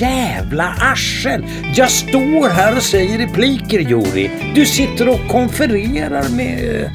[0.00, 1.44] jävla arsel!
[1.74, 4.52] Jag står här och säger repliker, Juri.
[4.54, 6.90] Du sitter och konfererar med...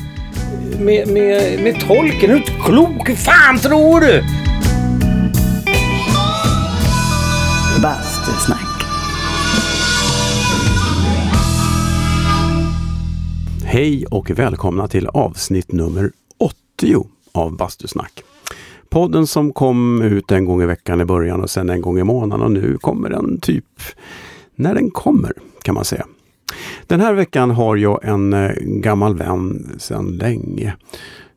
[0.79, 2.29] Med, med, med tolken.
[2.29, 4.23] Hur klok fan tror du?
[7.81, 8.85] Bastusnack.
[13.63, 16.95] Hej och välkomna till avsnitt nummer 80
[17.31, 18.23] av Bastusnack.
[18.91, 22.04] Podden som kom ut en gång i veckan i början och sen en gång i
[22.04, 23.66] månaden och nu kommer den typ
[24.55, 26.05] när den kommer kan man säga.
[26.88, 30.76] Den här veckan har jag en eh, gammal vän sedan länge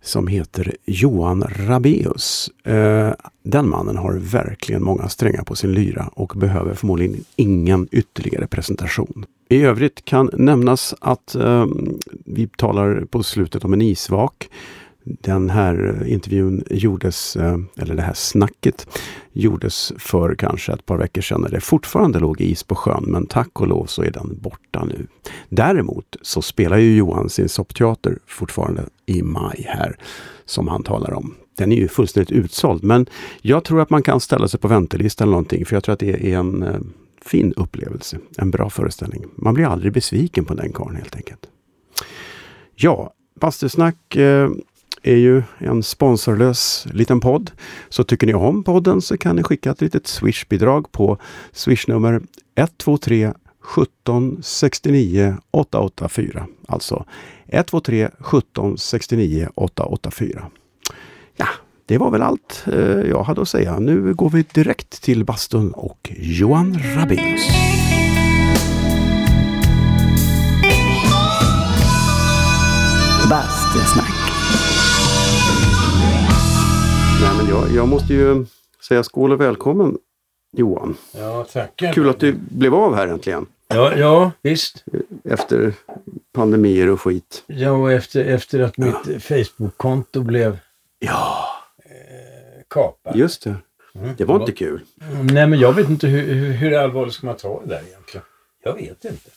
[0.03, 2.51] som heter Johan Rabeus.
[2.65, 8.47] Eh, den mannen har verkligen många strängar på sin lyra och behöver förmodligen ingen ytterligare
[8.47, 9.25] presentation.
[9.49, 11.67] I övrigt kan nämnas att eh,
[12.25, 14.49] vi talar på slutet om en isvak.
[15.05, 18.87] Den här eh, intervjun gjordes, eh, eller det här snacket,
[19.33, 23.27] gjordes för kanske ett par veckor sedan när det fortfarande låg is på sjön, men
[23.27, 25.07] tack och lov så är den borta nu.
[25.49, 29.99] Däremot så spelar ju Johan sin soppteater fortfarande i maj här,
[30.45, 31.35] som han talar om.
[31.57, 33.07] Den är ju fullständigt utsåld, men
[33.43, 36.01] jag tror att man kan ställa sig på väntelistan eller någonting, för jag tror att
[36.01, 36.81] det är en eh,
[37.23, 39.25] fin upplevelse, en bra föreställning.
[39.37, 41.47] Man blir aldrig besviken på den karln helt enkelt.
[42.75, 44.51] Ja, Bastusnack eh,
[45.05, 47.51] är ju en sponsorlös liten podd.
[47.89, 51.19] Så tycker ni om podden så kan ni skicka ett litet Swish-bidrag på
[51.53, 52.21] swishnummer
[52.55, 56.47] 123 17 69 884.
[56.69, 57.05] Alltså
[57.47, 60.51] 123 17 69 884.
[61.37, 61.47] Ja,
[61.87, 63.79] det var väl allt eh, jag hade att säga.
[63.79, 67.49] Nu går vi direkt till bastun och Johan Rabeus.
[73.31, 74.24] Bastusnack.
[77.25, 78.47] Nej, men jag, jag måste ju
[78.89, 79.99] säga skål och välkommen
[80.53, 80.97] Johan.
[81.15, 81.93] Ja, tackar.
[81.93, 83.47] Kul att du blev av här äntligen.
[83.69, 84.85] Ja, ja visst.
[85.25, 85.73] Efter
[86.33, 87.45] pandemier och skit.
[87.47, 90.59] Ja, och efter, efter att mitt Facebook-konto blev
[90.99, 91.45] Ja,
[92.71, 93.17] kapat.
[93.17, 93.57] just det.
[93.95, 94.15] Mm.
[94.17, 94.81] Det var inte kul.
[95.23, 98.27] Nej, men jag vet inte hur, hur, allvarligt ska man ta det där egentligen?
[98.65, 99.31] Jag vet inte.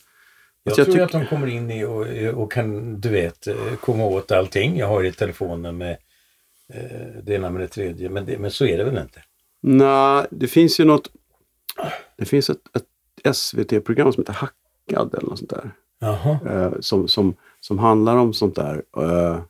[0.62, 2.06] Jag Alltså, jag tror att de kommer in i och,
[2.42, 5.96] och kan, du vet, eh, komma åt allting jag har i telefonen med
[6.74, 8.08] eh, det ena med det tredje.
[8.08, 9.22] Men, det, men så är det väl inte?
[9.60, 11.10] Nej, det finns ju något.
[12.16, 15.70] Det finns ett, ett SVT-program som heter Hackad eller något sånt där.
[16.46, 18.82] Eh, som, som, som handlar om sånt där.
[18.96, 19.40] Eh,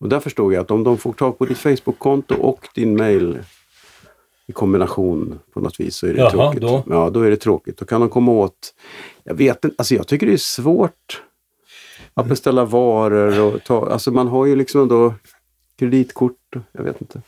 [0.00, 3.38] och där förstod jag att om de får tag på ditt Facebook-konto och din mail
[4.46, 6.60] i kombination på något vis så är det Jaha, tråkigt.
[6.60, 6.82] då?
[6.86, 7.78] Ja, då är det tråkigt.
[7.78, 8.74] Då kan de komma åt...
[9.24, 11.22] Jag vet inte, alltså jag tycker det är svårt
[12.14, 13.90] att beställa varor och ta...
[13.90, 15.14] Alltså man har ju liksom ändå
[15.78, 16.56] kreditkort.
[16.56, 17.22] och- Jag vet inte.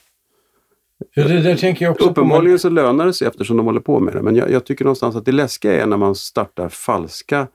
[1.15, 2.11] Ja, det där tänker jag också på.
[2.11, 4.23] Uppenbarligen så lönar det sig eftersom de håller på med det.
[4.23, 7.47] Men jag, jag tycker någonstans att det läskiga är när man startar falska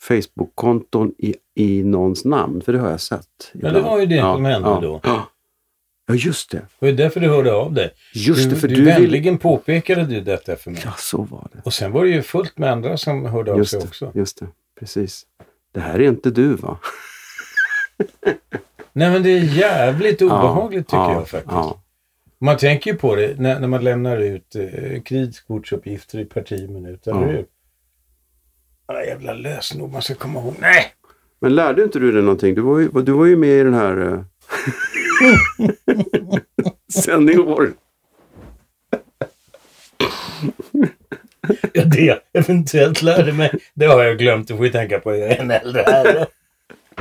[0.00, 2.62] Facebook-konton i, i någons namn.
[2.62, 3.50] För det har jag sett.
[3.52, 5.00] Ja, det var ju det som hände ja, då.
[5.02, 5.28] Ja.
[6.06, 6.62] ja, just det.
[6.78, 7.90] Det var därför du hörde av dig.
[8.14, 8.94] Just du, det, för du, du, vill...
[8.94, 10.82] vänligen påpekade du detta för mig.
[10.84, 11.60] Ja, så var det.
[11.64, 14.12] Och sen var det ju fullt med andra som hörde av Just sig det, också.
[14.14, 14.46] just det.
[14.80, 15.26] Precis.
[15.72, 16.78] Det här är inte du va?
[18.92, 21.80] Nej men det är jävligt obehagligt tycker ja, jag faktiskt.
[22.40, 27.06] Man tänker ju på det när, när man lämnar ut eh, kreditkortsuppgifter i parti minut,
[27.06, 27.46] eller hur?
[28.86, 30.54] Alla jävla lösenord man ska komma ihåg.
[30.60, 30.92] Nej!
[31.40, 32.54] Men lärde inte du dig någonting?
[32.54, 34.22] Du var ju, du var ju med i den här eh...
[37.04, 37.72] Senior.
[41.72, 44.48] Ja, det jag eventuellt lärde mig, det har jag glömt.
[44.48, 45.16] Det får vi tänka på.
[45.16, 46.26] Jag är en äldre herre.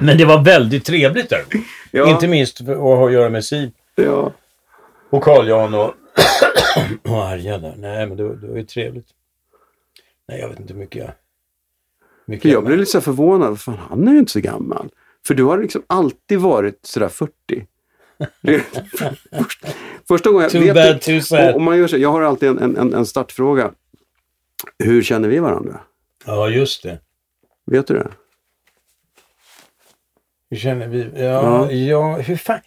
[0.01, 1.43] Men det var väldigt trevligt där.
[1.91, 4.33] Ja, Inte minst att ha att göra med Siv ja.
[5.09, 5.93] och Carl Jan och...
[7.03, 7.73] och Arja där.
[7.77, 9.07] Nej, men det, var- det var ju trevligt.
[10.27, 11.11] Nej, jag vet inte hur mycket jag...
[12.25, 13.59] Mycket För jag blev lite så förvånad.
[13.61, 14.89] Fan, han är ju inte så gammal.
[15.27, 17.31] För du har liksom alltid varit sådär 40.
[18.41, 18.63] Det-
[18.97, 19.65] Först,
[20.07, 23.05] första gången jag vet och, och man gör så, jag har alltid en, en, en
[23.05, 23.71] startfråga.
[24.83, 25.79] Hur känner vi varandra?
[26.25, 26.99] Ja, just det.
[27.65, 28.09] Vet du det?
[30.49, 31.09] Hur känner vi?
[31.15, 31.71] Ja, Ja.
[31.71, 32.17] ja.
[32.17, 32.59] hur fan...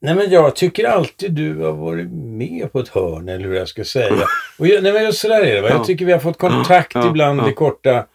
[0.00, 3.68] Nej men jag tycker alltid du har varit med på ett hörn eller hur jag
[3.68, 4.26] ska säga.
[4.58, 5.68] Och jag, nej men just sådär är det va.
[5.68, 5.74] Ja.
[5.74, 7.50] Jag tycker vi har fått kontakt ibland ja.
[7.50, 8.06] i korta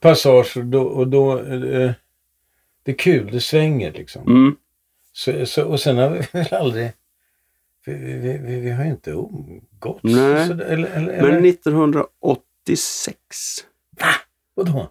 [0.00, 1.90] passager och då, och då eh,
[2.82, 4.22] det är kul, det svänger liksom.
[4.22, 4.56] Mm.
[5.12, 6.92] Så, så, och sen har vi väl aldrig,
[7.86, 10.00] vi, vi, vi, vi har ju inte umgåtts.
[10.02, 10.46] Nej.
[10.46, 13.16] Så, eller, eller, eller, Men 1986?
[14.54, 14.90] vadå?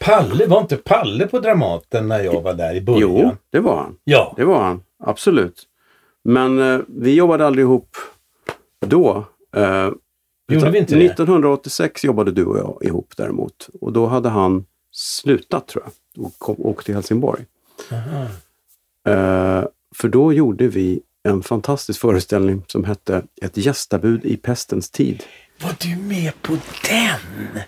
[0.00, 3.00] Palle, var inte Palle på Dramaten när jag var där i början?
[3.00, 3.96] Jo, det var han.
[4.04, 4.34] Ja.
[4.36, 4.82] Det var han.
[5.04, 5.62] Absolut.
[6.24, 7.96] Men eh, vi jobbade aldrig ihop
[8.86, 9.24] då.
[9.56, 9.90] Eh,
[10.50, 11.04] Gjorde vi inte det?
[11.04, 13.68] 1986 jobbade du och jag ihop däremot.
[13.80, 17.44] Och då hade han slutat tror jag och kom, åkte till Helsingborg.
[19.08, 25.22] Eh, för då gjorde vi en fantastisk föreställning som hette Ett gästabud i pestens tid.
[25.62, 26.52] Var du med på
[26.88, 27.60] den?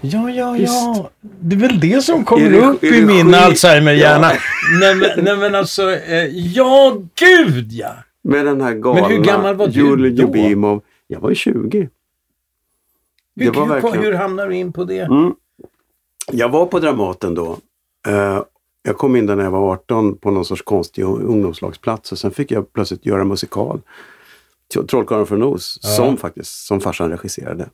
[0.00, 1.10] Ja, ja, ja.
[1.20, 3.34] Det är väl det som kommer det- upp i min?
[3.34, 4.30] Alzheimer-hjärna.
[4.80, 7.92] Nej, men, nej, men alltså, eh, ja, gud ja!
[8.22, 10.22] Med den här galna Men hur gammal var du Julij då?
[10.22, 10.82] Ljubimov.
[11.06, 11.88] Jag var ju 20.
[13.36, 14.98] Hur, Det var verkligen- hur hamnar du in på det?
[15.00, 15.34] Mm.
[16.32, 17.58] Jag var på Dramaten då.
[18.08, 18.42] Eh,
[18.82, 22.30] jag kom in där när jag var 18 på någon sorts konstig ungdomslagsplats och sen
[22.30, 23.80] fick jag plötsligt göra musikal.
[24.74, 25.88] Tro- Trollkarlen från Oz, Ja.
[25.88, 27.68] som faktiskt, som farsan regisserade.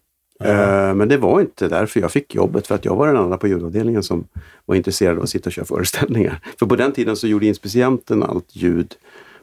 [0.45, 3.39] Eh, men det var inte därför jag fick jobbet, för att jag var den enda
[3.39, 4.25] på ljudavdelningen som
[4.65, 6.41] var intresserad av att sitta och köra föreställningar.
[6.59, 8.95] För på den tiden så gjorde inspicienten allt ljud.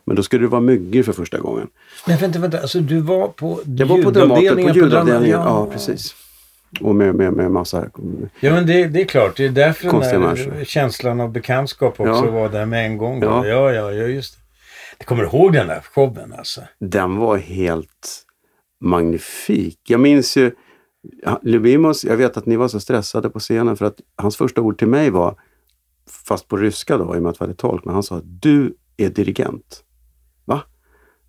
[0.06, 1.68] Men då skulle det vara myggor för första gången.
[2.08, 2.60] Men vänta, vänta.
[2.60, 5.40] Alltså du var på Jag var på Dramaten, på ljudavdelningen ljudavdelningen.
[5.40, 6.16] Ja, precis.
[6.82, 7.86] Och med, med, med massa...
[8.40, 9.38] Ja, men det, det är klart.
[9.38, 12.32] Det är därför den där känslan av bekantskap också Ja.
[12.32, 13.22] var där med en gång.
[13.24, 13.48] Ja.
[13.48, 14.40] Ja, ja, ja, just det.
[14.98, 16.62] Jag kommer ihåg den där showen alltså.
[16.80, 18.24] den var helt
[18.82, 19.80] magnifik.
[19.88, 20.52] Jag minns ju
[21.42, 24.78] Lubimos, jag vet att ni var så stressade på scenen för att hans första ord
[24.78, 25.36] till mig var,
[26.10, 28.76] fast på ryska då, i och med att vi hade tolk, men han sa du
[28.98, 29.84] är dirigent.
[30.46, 30.62] Va?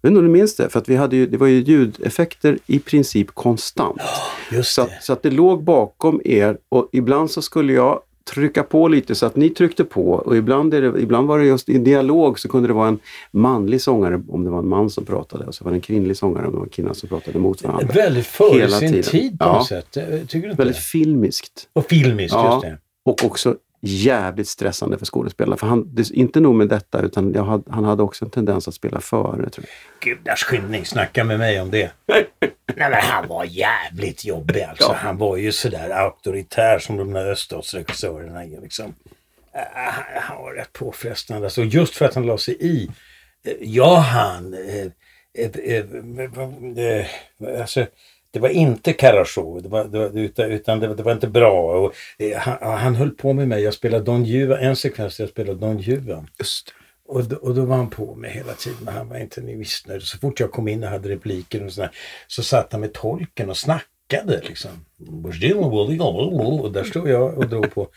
[0.00, 0.68] Jag vet inte om du minns det?
[0.68, 4.00] För att vi hade ju, det var ju ljudeffekter i princip konstant.
[4.52, 8.62] Just Så att, så att det låg bakom er och ibland så skulle jag trycka
[8.62, 11.68] på lite så att ni tryckte på och ibland, är det, ibland var det just
[11.68, 12.98] i dialog så kunde det vara en
[13.30, 16.16] manlig sångare om det var en man som pratade och så var det en kvinnlig
[16.16, 17.86] sångare om det var en kvinna som pratade mot varandra.
[17.94, 19.02] Väldigt före sin tiden.
[19.02, 19.52] tid på Ja.
[19.52, 19.96] något sätt.
[19.96, 22.54] Eh, Tycker du inte Väldigt filmiskt Och filmiskt, Ja.
[22.54, 22.78] just det.
[23.04, 25.56] och också jävligt stressande för skådespelare.
[25.58, 29.00] För han, inte nog med detta utan hade, han hade också en tendens att spela
[29.00, 29.50] före.
[29.50, 30.16] Tror jag.
[30.18, 31.90] Gudars skymning, snacka med mig om det.
[32.76, 34.84] Nej men han var jävligt jobbig alltså.
[34.84, 34.94] Ja.
[34.98, 38.94] Han var ju sådär auktoritär som de där öststatsregissörerna är liksom.
[39.54, 41.46] Äh, han- han var rätt påfrestande.
[41.46, 42.88] Alltså just för att han la sig i.
[43.46, 44.54] Eh, Ja han.
[44.54, 44.86] Eh,
[45.38, 45.84] eh, eh,
[46.76, 46.96] eh,
[47.48, 47.86] eh, alltså,
[48.32, 50.18] det var inte Karasjov, det var, det var,
[50.50, 51.80] utan, det, det var inte bra.
[51.80, 53.62] Och, eh, han, han höll på med mig.
[53.62, 56.28] Jag spelade Don Juan, en sekvens jag spelade Don Juan.
[56.38, 56.74] Just
[57.08, 58.88] Och då, och då var han på mig hela tiden.
[58.88, 60.02] Han var inte missnöjd.
[60.02, 61.90] Så fort jag kom in och hade repliker och sådär,
[62.26, 64.40] så satt han med tolken och snackade.
[64.42, 64.70] Liksom.
[66.62, 67.88] Och där stod jag och drog på.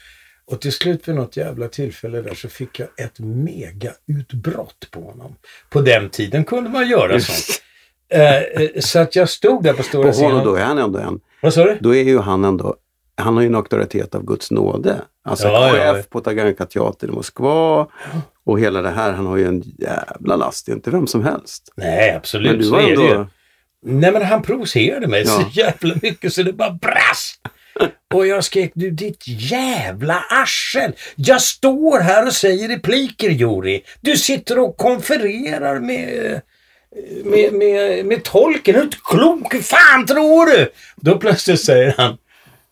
[0.45, 5.35] Och till slut vid något jävla tillfälle där så fick jag ett mega-utbrott på honom.
[5.69, 7.62] På den tiden kunde man göra sånt.
[8.09, 10.57] Eh, eh, så att jag stod där på På stora honom då scenen.
[10.61, 11.77] är han ändå en Vad sa du?
[11.81, 12.75] då är ju han ändå,
[13.17, 15.01] han har ju en auktoritet av Guds nåde.
[15.25, 16.03] Alltså Ja, chef ja.
[16.09, 17.87] på Taganka teater i Moskva
[18.45, 19.11] och hela det här.
[19.13, 21.73] Han har ju en jävla last, det är inte vem som helst.
[21.75, 22.51] Nej, absolut.
[22.51, 23.27] Men du så var är det ändå...
[23.85, 25.49] Nej men han provocerade mig så Ja.
[25.63, 27.39] jävla mycket så det bara brast.
[28.13, 30.91] Och jag skrek, du ditt jävla arsel!
[31.15, 33.83] Jag står här och säger repliker Juri.
[34.01, 36.41] Du sitter och konfererar med,
[37.23, 38.75] med, med, med tolken.
[38.75, 39.53] Är inte klok?
[39.53, 40.69] Hur fan tror du?
[40.95, 42.17] Då plötsligt säger han,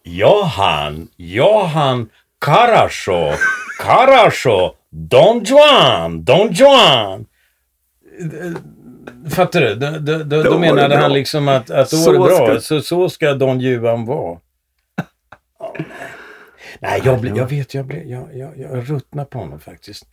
[0.04, 2.10] Johan, Johan
[2.42, 3.34] Karasjov,
[3.80, 7.26] Karasjov, Don Juan, Don Juan.
[9.30, 9.76] Fattar du?
[9.76, 12.46] Då, då, då, Då menade han liksom att, att då Så var det bra.
[12.48, 14.40] ska- Så, så ska Don Juan vara.
[16.80, 17.02] Nej.
[17.06, 20.04] jag, blev, jag vet, jag, blev, jag, jag, jag ruttnade på honom faktiskt.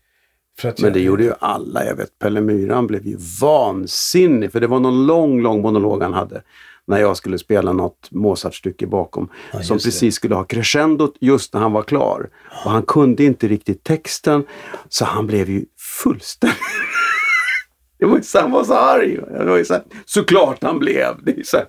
[0.65, 1.85] Men jag, det gjorde ju alla.
[1.85, 4.53] Jag vet, Pelle Myran blev ju vansinnig.
[4.53, 6.43] För det var någon lång, lång monolog han hade.
[6.87, 9.29] När jag skulle spela något Mozart-stycke bakom.
[9.53, 9.91] Ja, som just det.
[9.91, 12.29] precis skulle ha crescendot just när han var klar.
[12.65, 14.45] Och han kunde inte riktigt texten.
[14.89, 15.65] Så han blev ju
[16.03, 16.59] fullständigt...
[17.99, 19.19] Det var ju så, han var så arg.
[19.31, 21.15] Det var ju så, här, såklart han blev.
[21.23, 21.67] Det så här,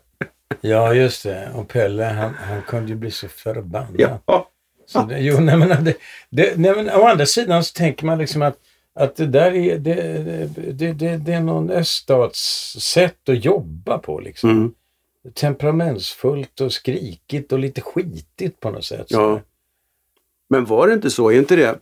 [0.62, 1.50] Ja, just det.
[1.56, 3.96] Och Pelle, han, han kunde ju bli så förbannad.
[4.26, 4.50] ja.
[4.86, 5.94] Så det, jo, nej, men, det,
[6.30, 8.56] det, nej, men å andra sidan så tänker man liksom att,
[9.00, 9.96] att det där är, det,
[10.72, 12.40] det, det, det är någon öststats
[12.80, 14.20] sätt att jobba på.
[14.20, 14.50] Liksom.
[14.50, 14.74] Mm.
[15.34, 19.06] Temperamentsfullt och skrikigt och lite skitigt på något sätt.
[19.10, 19.42] Ja.
[20.50, 21.32] Men var det inte så?
[21.32, 21.80] Är inte det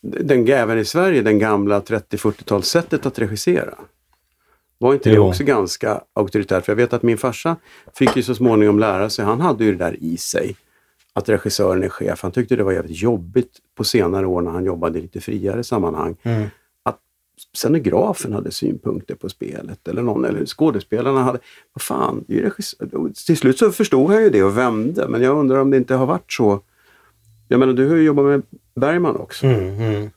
[0.00, 3.74] den även i Sverige, den gamla 30-40-talssättet att regissera?
[4.78, 5.28] Var inte det Jo.
[5.28, 6.64] också ganska auktoritärt?
[6.64, 7.56] För jag vet att min farsa
[7.94, 10.56] fick ju så småningom lära sig, han hade ju det där i sig,
[11.14, 12.22] att regissören är chef.
[12.22, 15.64] Han tyckte det var jävligt jobbigt på senare år när han jobbade i lite friare
[15.64, 16.16] sammanhang.
[16.22, 16.48] Mm.
[16.82, 16.98] Att
[17.54, 21.38] scenografen hade synpunkter på spelet eller någon, eller skådespelarna hade,
[21.72, 22.88] vad fan, det är regissör.
[23.26, 25.94] Till slut så förstod han ju det och vände, men jag undrar om det inte
[25.94, 26.60] har varit så.
[27.48, 28.42] Jag menar, du har ju jobbat med
[28.74, 29.46] Bergman också.
[29.46, 30.10] Mm, mm.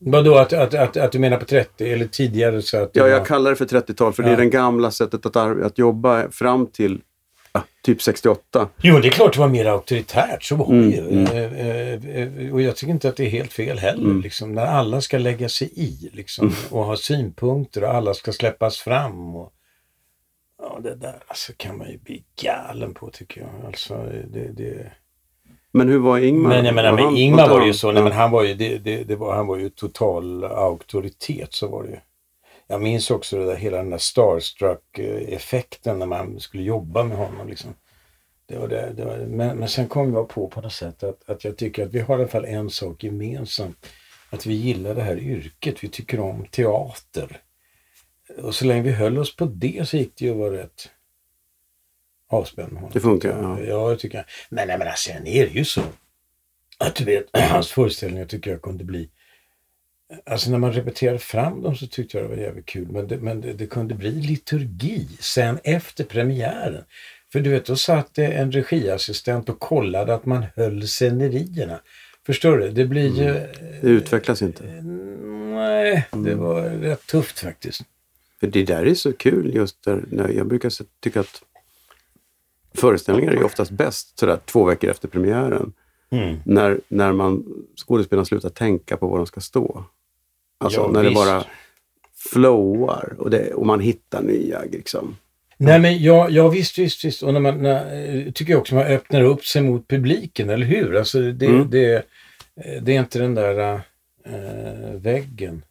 [0.00, 2.62] Vadå, att, att, att, att du menar på 30 eller tidigare?
[2.62, 4.36] Så att Ja, var- jag kallar det för 30-tal för det Ja.
[4.36, 7.00] är det gamla sättet att, att jobba fram till
[7.82, 8.68] typ 68.
[8.82, 10.42] Jo, det är klart det var mer auktoritärt.
[10.42, 11.08] Så var Mm, det ju.
[11.08, 11.26] mm.
[11.26, 14.04] Eh, eh, eh, Och jag tycker inte att det är helt fel heller.
[14.04, 14.20] Mm.
[14.20, 18.78] Liksom, när alla ska lägga sig i liksom, och ha synpunkter och alla ska släppas
[18.78, 19.36] fram.
[19.36, 19.52] Och,
[20.62, 23.50] ja, det där alltså, kan man ju bli galen på tycker jag.
[23.66, 23.94] Alltså,
[24.32, 24.92] det, det...
[25.72, 26.48] Men hur var Ingmar?
[26.48, 27.92] Men jag menar, men Ingmar var ju så.
[27.92, 31.52] Nej, men han var ju, det, det, det var, han var ju total auktoritet.
[31.54, 31.96] Så var det ju.
[32.70, 37.48] Jag minns också det där, hela den där starstruck-effekten när man skulle jobba med honom.
[37.48, 37.74] Liksom.
[38.46, 41.28] Det var det, det var, men, men sen kom jag på på något sätt att,
[41.28, 43.86] att jag tycker att vi har i alla fall en sak gemensamt.
[44.30, 45.84] Att vi gillar det här yrket.
[45.84, 47.40] Vi tycker om teater.
[48.42, 50.90] Och så länge vi höll oss på det så gick det ju att vara rätt
[52.30, 52.92] avspänd med honom.
[52.94, 53.60] Det funkar, ja.
[53.60, 54.26] Ja, jag tycker jag.
[54.50, 55.82] Men jag menar, sen är det ju så
[56.78, 59.10] att du vet, hans föreställningar tycker jag kunde bli
[60.26, 62.88] Alltså när man repeterade fram dem så tyckte jag det var jävligt kul.
[62.90, 66.84] Men det, men det, det kunde bli liturgi sen efter premiären.
[67.32, 71.80] För du vet, då satt det en regiassistent och kollade att man höll scenerierna.
[72.26, 72.70] Förstår du?
[72.70, 73.32] Det blir ju...
[73.80, 74.64] Det utvecklas inte.
[74.64, 77.82] Nej, det var rätt tufft faktiskt.
[78.40, 81.42] För det där är så kul just där, när jag brukar tycka att
[82.74, 85.72] föreställningar är oftast bäst sådär två veckor efter premiären.
[86.10, 86.36] Mm.
[86.44, 87.44] När, när man,
[87.76, 89.84] skådespelarna slutar tänka på var de ska stå.
[90.58, 91.20] Alltså Ja, när det visst.
[91.24, 91.44] bara
[92.32, 95.16] flowar och, det, och man hittar nya liksom.
[95.56, 97.22] Nej men ja, ja visst, visst, visst.
[97.22, 100.66] Och när man, när, eh, tycker jag också man öppnar upp sig mot publiken, eller
[100.66, 100.96] hur?
[100.96, 101.70] Alltså det, Mm.
[101.70, 101.94] det,
[102.64, 103.74] eh, det är inte den där
[104.24, 105.62] äh, väggen.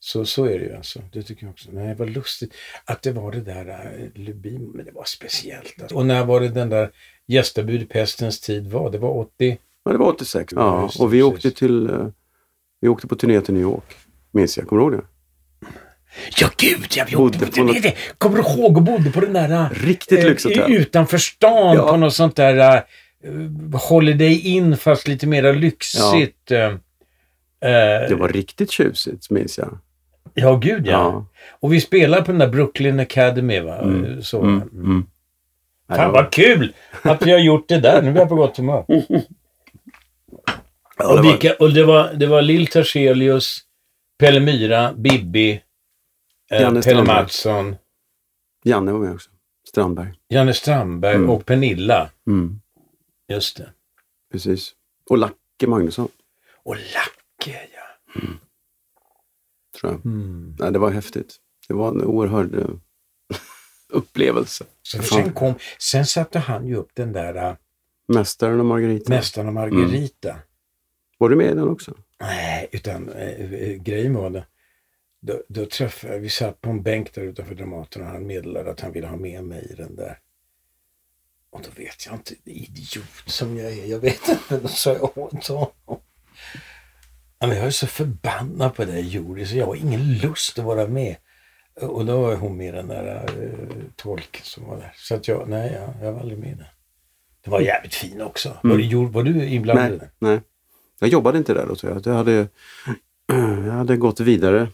[0.00, 1.00] Så, så är det ju alltså.
[1.12, 1.68] Det tycker jag också.
[1.72, 3.68] Nej, vad lustigt att det var det där
[4.14, 5.82] äh, Lubin, men det var speciellt.
[5.82, 5.96] Alltså.
[5.96, 6.90] Och när var det den där
[7.26, 8.90] gästabudpestens tid var?
[8.90, 9.58] Det var 80?
[9.84, 10.52] Ja, det var 86.
[10.56, 11.90] Ja, det, och vi åkte till
[12.80, 13.96] vi åkte på turné till New York.
[14.32, 15.06] Minns jag, kommer du ihåg det?
[16.40, 17.94] Ja gud, jag Bodde på något- det.
[18.18, 20.72] Kommer du ihåg och bodde på den där äh, Riktigt lyxhotell.
[20.72, 21.90] utanför stan Ja.
[21.90, 22.82] på något sånt där
[23.26, 26.50] uh, Holiday Inn fast lite mer lyxigt.
[26.50, 29.78] eh, eh, Det var riktigt tjusigt, minns jag.
[30.34, 30.92] Ja, gud ja.
[30.92, 31.26] Ja.
[31.60, 33.78] Och vi spelade på den där Brooklyn Academy va?
[33.82, 34.22] Mm.
[34.22, 34.42] Så.
[34.42, 35.06] Mm, mm.
[35.88, 38.02] Ja, Fan vad kul att vi har gjort det där.
[38.02, 38.84] Nu blir jag på gott humör.
[40.98, 43.60] Ja, och, det var- vilka, och det var, det var Lill Terselius,
[44.18, 45.50] Pelle Myra, Bibi,
[46.50, 47.16] eh, Janne Pelle Strandberg.
[47.22, 47.76] Mattsson,
[48.64, 49.30] Janne var med också.
[49.68, 50.14] Strandberg.
[50.28, 51.30] Janne Strandberg Mm.
[51.30, 52.10] och Pernilla.
[52.26, 52.60] Mm,
[53.28, 53.72] Just det.
[54.32, 54.74] precis.
[55.10, 56.08] Och Lacke Magnusson,
[56.64, 58.20] Och Lacke ja.
[59.80, 60.06] tror jag.
[60.06, 60.56] Mm.
[60.58, 61.36] Nej, det var häftigt.
[61.68, 62.66] Det var en oerhörd eh,
[63.88, 64.64] upplevelse.
[65.02, 67.54] Sen, kom, sen satte han ju upp den där äh,
[68.08, 69.12] Mästaren och Margarita.
[69.12, 70.36] Mästaren och Margarita.
[71.18, 71.94] Var du med i den också?
[72.20, 74.46] Nej, utan eh, eh, grejen var det.
[75.20, 78.70] Då, då träffade jag, vi satt på en bänk där utanför Dramaten och han meddelade
[78.70, 80.18] att han ville ha med mig i den där.
[81.50, 85.18] Och då vet jag inte, idiot som jag är, jag vet inte, då sa jag
[85.18, 86.00] åt honom.
[87.40, 90.86] Men jag är så förbannad på det Juri, så jag har ingen lust att vara
[90.86, 91.16] med.
[91.74, 94.92] Och då var hon med den där uh, tolken som var där.
[94.96, 96.72] Så att jag, nej, jag, jag var aldrig med där.
[97.44, 98.56] Det var jävligt fin också.
[98.62, 100.08] Var, du, var du inblandad i Nej, den?
[100.18, 100.40] nej.
[101.00, 102.06] Jag jobbade inte där då tror jag.
[102.06, 102.48] Jag hade,
[103.66, 104.68] jag hade gått vidare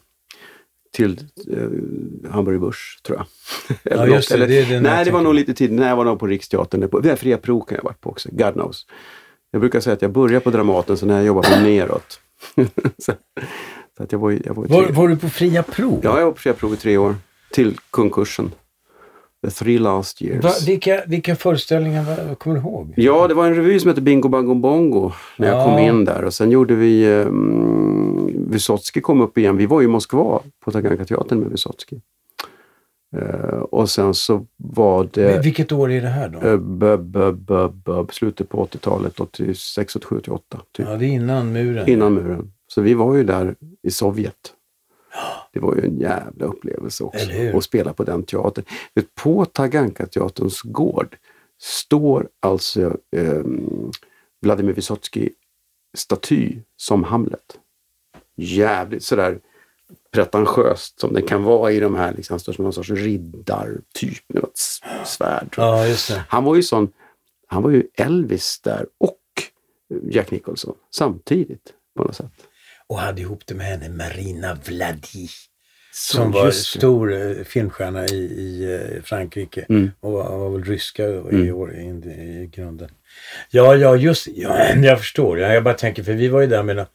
[0.93, 3.27] till eh, Hamburg Börs tror jag.
[3.93, 4.49] Eller just det, något.
[4.49, 5.77] det jag nej, det var nog lite tidigt.
[5.79, 6.81] Nej, jag var nog på Riksteatern.
[6.81, 8.29] Det på- Det är Fria Pro kan jag ha varit på också.
[8.33, 8.87] God knows.
[9.51, 12.21] Jag brukar säga att jag började på Dramaten så när jag jobbade på Neråt.
[12.99, 13.13] så,
[13.97, 16.01] så att jag var, jag var, Var, var du på fria prov?
[16.03, 17.15] Ja, jag var på Fria Pro i tre år.
[17.53, 18.51] Till konkursen.
[19.45, 20.45] The three last years.
[20.45, 22.95] Va, vilka, vilka föreställningar kommer du ihåg?
[22.97, 25.65] Ja, det var en revy som hette Bingo Bango Bongo när jag Ja.
[25.65, 26.25] kom in där.
[26.25, 27.07] Och sen gjorde vi...
[27.07, 29.57] Um, Vysotsky kom upp igen.
[29.57, 31.97] Vi var i Moskva på Taganka-teatern med Vysotsky.
[33.17, 36.49] Eh, och sen så var det Vilket år är det här då?
[36.49, 40.61] uh, b, b, b, b, slutet på 80-talet, 86, 87, 88.
[40.73, 41.89] Typ, Ja, det är innan muren.
[41.89, 42.53] Innan muren.
[42.67, 44.35] Så vi var ju där i Sovjet.
[45.53, 47.27] Det var ju en jävla upplevelse också.
[47.57, 48.65] Att spela på den teatern.
[49.15, 51.17] På Taganka-teaterns gård
[51.61, 53.43] står alltså eh,
[54.43, 55.31] Vladimir Vysotsky
[55.97, 57.59] staty som Hamlet.
[58.37, 59.41] Jävligt sådär
[60.11, 64.43] pretentiöst som det kan vara i de här, liksom, står som någon sorts riddartyp med
[64.43, 64.59] något
[65.05, 65.55] svärd.
[65.57, 66.25] Ja.
[66.29, 66.93] Han var ju sån,
[67.47, 69.21] han var ju Elvis där och
[70.11, 72.33] Jack Nicholson samtidigt på något sätt.
[72.87, 75.29] Och hade ihop det med henne Marina Vladi.
[75.93, 79.67] Så Som var stor eh, filmstjärna i, i eh, Frankrike.
[79.69, 79.91] Mm.
[80.01, 81.55] Och var, var väl ryska i, Mm.
[81.55, 82.89] år, i, i grunden.
[83.51, 85.39] Ja, ja, just ja, Jag förstår.
[85.39, 86.87] Ja, jag bara tänker, för vi var ju där med, nå-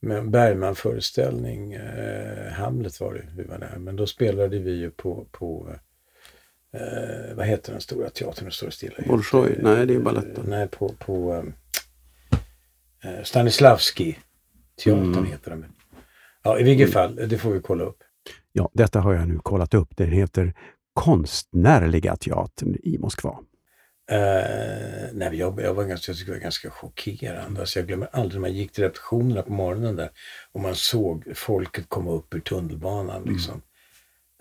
[0.00, 1.72] med en Bergman-föreställning.
[1.72, 3.76] Eh, Hamlet var det vi var där.
[3.78, 5.74] Men då spelade vi ju på, på
[6.74, 8.44] eh, vad heter den stora teatern?
[8.44, 8.94] Den står stilla.
[9.06, 9.56] Bolshoi?
[9.58, 10.44] Nej, det är baletten.
[10.48, 11.44] Nej, på, på
[13.04, 14.18] eh, Stanislavski.
[14.84, 15.24] Teatern Mm.
[15.24, 15.64] heter den.
[16.42, 17.96] Ja, i vilket fall, det får vi kolla upp.
[18.52, 19.96] Ja, detta har jag nu kollat upp.
[19.96, 20.54] Den heter
[20.94, 23.38] Konstnärliga teatern i Moskva.
[24.12, 24.16] Uh,
[25.12, 27.60] nej, jag, jag, var ganska, jag tycker det var ganska chockerande.
[27.60, 30.10] Alltså jag glömmer aldrig när man gick till repetitionerna på morgonen där
[30.52, 33.22] och man såg folket komma upp ur tunnelbanan.
[33.22, 33.62] Liksom.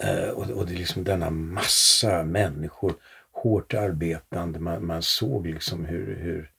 [0.04, 2.94] Eh, och, och det är liksom denna massa människor,
[3.32, 4.60] hårt arbetande.
[4.60, 6.52] Man, man såg liksom hur, hur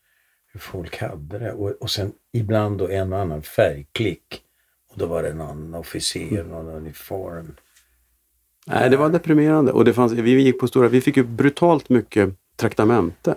[0.59, 1.53] folk hade det.
[1.53, 4.43] Och, och sen ibland då en och annan färgklick.
[4.91, 7.55] Och då var det någon officer, någon uniform.
[8.67, 9.73] Nej, det var deprimerande.
[9.73, 13.35] Och det fanns, vi gick på stora, vi fick ju brutalt mycket traktamente.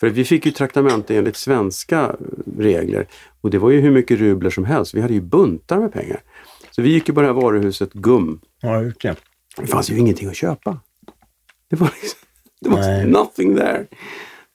[0.00, 2.16] För vi fick ju traktamente enligt svenska
[2.58, 3.06] regler.
[3.40, 4.94] Och det var ju hur mycket rubler som helst.
[4.94, 6.22] Vi hade ju buntar med pengar.
[6.70, 8.40] Så vi gick ju på det här varuhuset GUM.
[8.60, 9.16] Ja, just det.
[9.56, 10.80] Det fanns ju ingenting att köpa.
[11.70, 12.18] Det var liksom,
[12.60, 13.86] det var nothing there.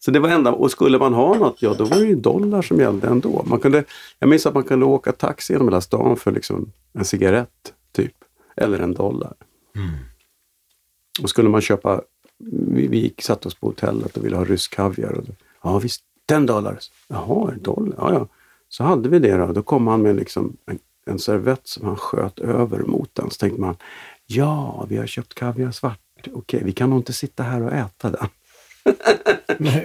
[0.05, 2.61] Så det var enda, och skulle man ha något, ja då var det ju dollar
[2.61, 3.43] som gällde ändå.
[3.47, 3.83] Man kunde,
[4.19, 8.13] jag minns att man kunde åka taxi genom hela stan för liksom en cigarett, typ.
[8.57, 9.33] Eller en dollar.
[11.23, 12.01] Och skulle man köpa,
[12.37, 15.11] vi, vi gick, satt oss på hotellet och ville ha rysk kaviar.
[15.11, 15.23] Och,
[15.63, 16.79] ja visst, den dollar.
[17.07, 17.95] Jaha, en dollar?
[17.97, 18.27] Ja, ja.
[18.69, 19.51] Så hade vi det då.
[19.51, 23.29] Då kom han med liksom en, en servett som han sköt över mot den.
[23.31, 23.75] Så tänkte man,
[24.25, 26.27] ja, vi har köpt kaviar svart.
[26.33, 28.27] Okej, vi kan nog inte sitta här och äta den.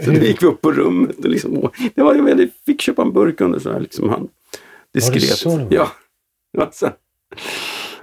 [0.04, 3.12] Så då gick vi upp på rummet och liksom, det var, jag fick köpa en
[3.12, 4.28] burk under så här liksom han
[4.94, 5.22] diskret.
[5.22, 5.66] så det var?
[5.70, 5.92] Ja.
[6.52, 6.90] Det var så.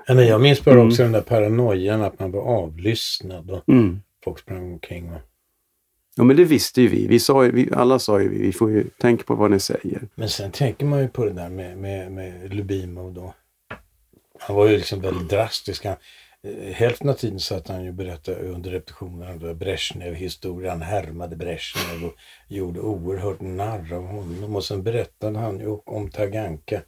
[0.07, 0.87] Ja, men jag minns bara Mm.
[0.87, 3.99] också den där paranoian att man var avlyssnad och Mm.
[4.23, 5.09] folk sprang omkring.
[5.13, 5.21] Och...
[6.15, 7.07] Ja men det visste ju vi.
[7.07, 9.59] vi, sa ju, vi alla sa ju vi, vi får ju tänka på vad ni
[9.59, 10.01] säger.
[10.15, 13.33] Men sen tänker man ju på det där med, med, med Lubimov då.
[14.39, 15.85] Han var ju liksom väldigt drastisk.
[15.85, 15.95] Han,
[16.73, 20.71] hälften av tiden satt han ju och berättade under repetitionerna då Brezhnev-historia.
[20.71, 22.15] Han härmade Brezhnev och
[22.47, 24.55] gjorde oerhört narr av honom.
[24.55, 26.81] Och sen berättade han ju om Taganka.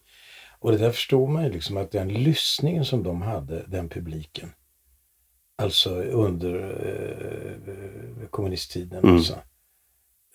[0.59, 4.51] Och det där förstår man ju liksom att den lyssningen som de hade, den publiken.
[5.55, 6.55] Alltså under
[6.87, 9.03] eh, kommunisttiden.
[9.03, 9.15] Mm.
[9.15, 9.33] Alltså.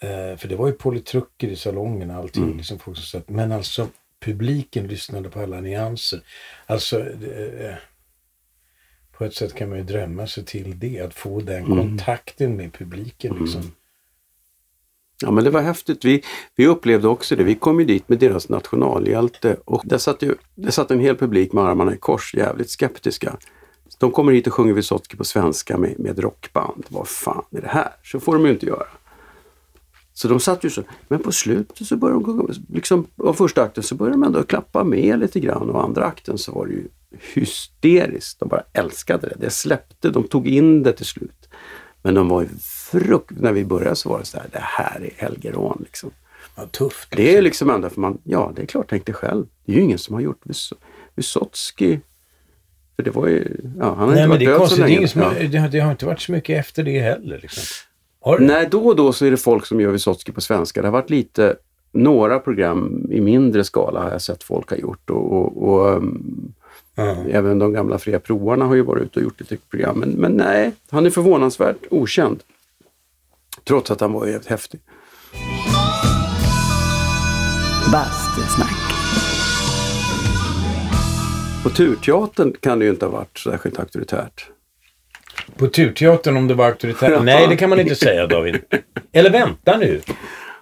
[0.00, 2.44] Eh, för det var ju politruker i salongen och allting.
[2.44, 2.56] Mm.
[2.56, 3.28] Liksom folk som satt.
[3.28, 3.88] Men alltså
[4.20, 6.20] publiken lyssnade på alla nyanser.
[6.66, 7.74] Alltså eh,
[9.18, 11.00] på ett sätt kan man ju drömma sig till det.
[11.00, 11.78] Att få den Mm.
[11.78, 13.36] kontakten med publiken.
[13.40, 13.62] Liksom.
[15.22, 16.04] Ja men det var häftigt.
[16.04, 16.22] Vi,
[16.56, 17.44] vi upplevde också det.
[17.44, 21.16] Vi kom ju dit med deras nationalhjälte och där satt, ju, där satt en hel
[21.16, 23.36] publik med armarna i kors, jävligt skeptiska.
[23.98, 26.86] De kommer hit och sjunger Vysotsky på svenska med, med ett rockband.
[26.88, 27.92] Vad fan är det här?
[28.02, 28.86] Så får de ju inte göra.
[30.16, 30.82] Så de satt ju så.
[31.08, 34.84] Men på slutet så började de, liksom av första akten så började de ändå klappa
[34.84, 36.88] med lite grann och andra akten så var det ju
[37.34, 38.40] hysteriskt.
[38.40, 39.36] De bara älskade det.
[39.40, 41.48] Det släppte, de tog in det till slut.
[42.02, 42.48] Men de var ju
[42.90, 43.30] frukt...
[43.40, 46.10] När vi började så var det så här, det här är Helgerån liksom.
[46.56, 47.08] Ja, tufft.
[47.16, 49.46] Det är liksom ändå för man, ja det är klart, tänk dig själv.
[49.66, 50.72] Det är ju ingen som har gjort Wys-
[51.14, 51.98] Vysotsky.
[52.96, 54.78] För det var ju, ja han har Nej inte varit det död så konstigt.
[54.78, 54.96] Det, länge.
[54.96, 55.30] ingen som ja.
[55.48, 57.38] det, det har inte varit så mycket efter det heller.
[57.42, 57.62] Liksom.
[58.40, 60.82] Nej, då och då så är det folk som gör Vysotsky på svenska.
[60.82, 61.56] Det har varit lite,
[61.92, 65.10] några program i mindre skala har jag sett folk ha gjort.
[65.10, 66.52] Och, och, och um,
[66.96, 67.16] Ja.
[67.30, 69.98] även de gamla fria provarna har ju varit ute och gjort lite program.
[69.98, 72.42] Men, men nej, han är förvånansvärt okänd.
[73.64, 74.80] Trots att han var jävligt häftig.
[77.92, 78.94] Bastusnack.
[81.62, 84.50] På Turteatern kan det ju inte ha varit särskilt auktoritärt.
[85.56, 87.22] På Turteatern om det var auktoritärt?
[87.22, 88.60] Nej, det kan man inte säga David.
[89.12, 90.00] Eller vänta nu.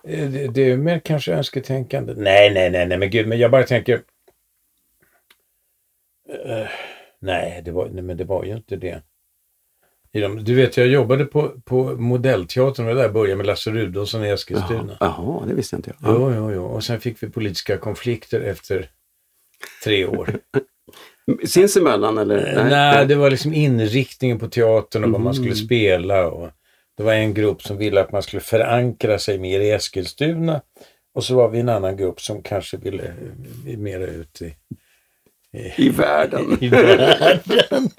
[0.09, 2.15] Eh, Det, det är mer kanske önsketänkande.
[2.17, 4.01] Nej, nej, nej, nej, men gud, men jag bara tänker.
[6.47, 6.67] Eh,
[7.21, 9.03] nej, det var, nej, men det var ju inte det.
[10.13, 14.29] De, du vet, jag jobbade på, på modellteatern och där började med Lasse Rudolfsson i
[14.29, 14.97] Eskilstuna.
[15.01, 16.11] Jaha, det visste inte jag.
[16.11, 16.17] Ja.
[16.19, 16.65] Jo, jo, jo.
[16.65, 18.91] Och sen fick vi politiska konflikter efter
[19.85, 20.31] tre år.
[21.45, 22.65] Sinsemellan eller?
[22.65, 26.27] Nej, det var liksom inriktningen på teatern och vad man skulle spela.
[26.27, 26.51] Och
[26.97, 30.61] det var en grupp som ville att man skulle förankra sig mer i Eskilstuna.
[31.15, 33.03] Och så var vi en annan grupp som kanske ville
[33.67, 34.55] eh, mera ut i,
[35.77, 36.59] I världen.
[36.61, 37.41] i världen.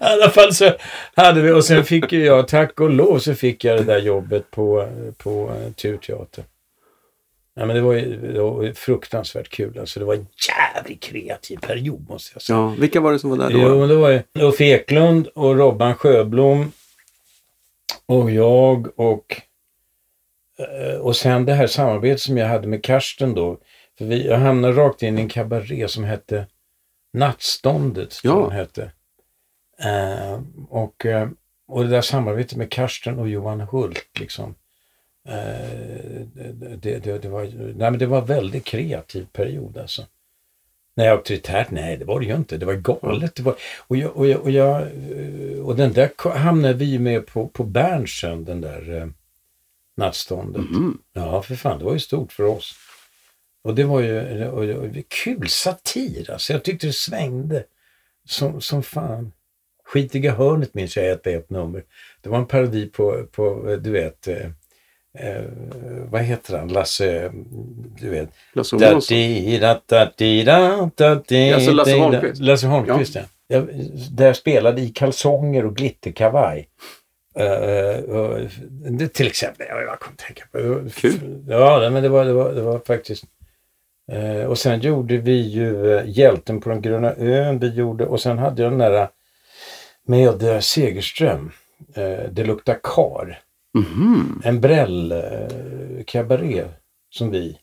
[0.00, 0.72] I alla fall så
[1.14, 4.50] hade vi, och sen fick jag, tack och lov, så fick jag det där jobbet
[4.50, 5.72] på, på eh,
[7.58, 9.78] Ja, men det var ju det var fruktansvärt kul.
[9.78, 12.58] Alltså, det var en jävligt kreativ period måste jag säga.
[12.58, 13.58] Ja, vilka var det som var där då?
[13.58, 16.72] Jo, det var Ulf Eklund och Robban Sjöblom
[18.06, 19.42] och jag och
[20.58, 23.58] eh, och sen det här samarbetet som jag hade med Karsten då.
[23.98, 26.46] För vi, jag hamnade rakt in i en kabaré som hette
[27.12, 28.20] Nattståndet.
[28.22, 28.48] Ja.
[28.48, 28.90] hette.
[29.78, 31.28] Eh, och, eh,
[31.68, 34.54] och det där samarbetet med Karsten och Johan Hult liksom.
[35.28, 36.26] Eh,
[36.76, 37.42] det, det, det, var,
[37.76, 40.06] nej, men det var en väldigt kreativ period alltså.
[40.96, 42.56] Nej, auktoritärt, nej det var det ju inte.
[42.56, 43.34] Det var galet.
[43.34, 47.26] Det var, och, jag, och, jag, och, jag, eh, och den där hamnade vi med
[47.26, 49.06] på, på Berntsen, den där eh,
[49.96, 50.62] nattståndet.
[50.70, 50.98] Mm.
[51.12, 52.74] Ja, för fan, det var ju stort för oss.
[53.62, 56.52] Och det var ju och, och, och, kul satir, alltså.
[56.52, 57.64] Jag tyckte det svängde
[58.24, 59.32] som, som fan.
[59.84, 61.84] Skitiga hörnet minns jag ett, ett nummer.
[62.20, 64.28] Det var en parodi på, på du vet,
[65.16, 65.42] eh,
[66.10, 67.32] vad heter han, Lasse,
[68.00, 68.28] du vet.
[68.54, 68.76] Lasse.
[71.96, 72.40] Holmqvist.
[72.40, 73.22] Lasse Holmqvist, ja.
[73.48, 73.68] Jag,
[74.10, 76.68] där jag spelade i kalsonger och glitterkavaj.
[77.40, 78.40] Uh, och
[78.90, 80.90] det, till exempel, jag, kommer att tänka på.
[80.94, 81.44] Kul.
[81.48, 83.24] Ja, men det var, det var, det var faktiskt...
[84.12, 87.58] eh, och sen gjorde vi ju uh, Hjälten på den gröna ön.
[87.58, 89.08] Vi gjorde, och sen hade jag den där
[90.06, 91.52] med uh, Segerström.
[91.98, 93.38] Uh, det luktar kar.
[93.76, 94.42] Mhm.
[94.44, 96.64] En bräll uh, kabaré
[97.10, 97.58] som vi...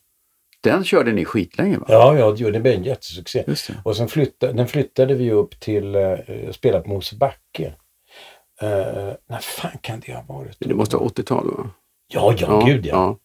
[0.62, 1.86] Den körde ni skitlänge va?
[1.88, 3.44] Ja, ja, det blev en jättesuccé.
[3.46, 3.74] Just det.
[3.84, 6.18] Och sen flyttade, den flyttade vi upp till, uh,
[6.52, 7.74] spela på Mosebacke.
[8.62, 8.68] Uh,
[9.28, 10.56] när fan kan det ha varit?
[10.58, 11.70] Det måste vara 80-tal va?
[12.12, 13.18] Ja, ja, gud ja.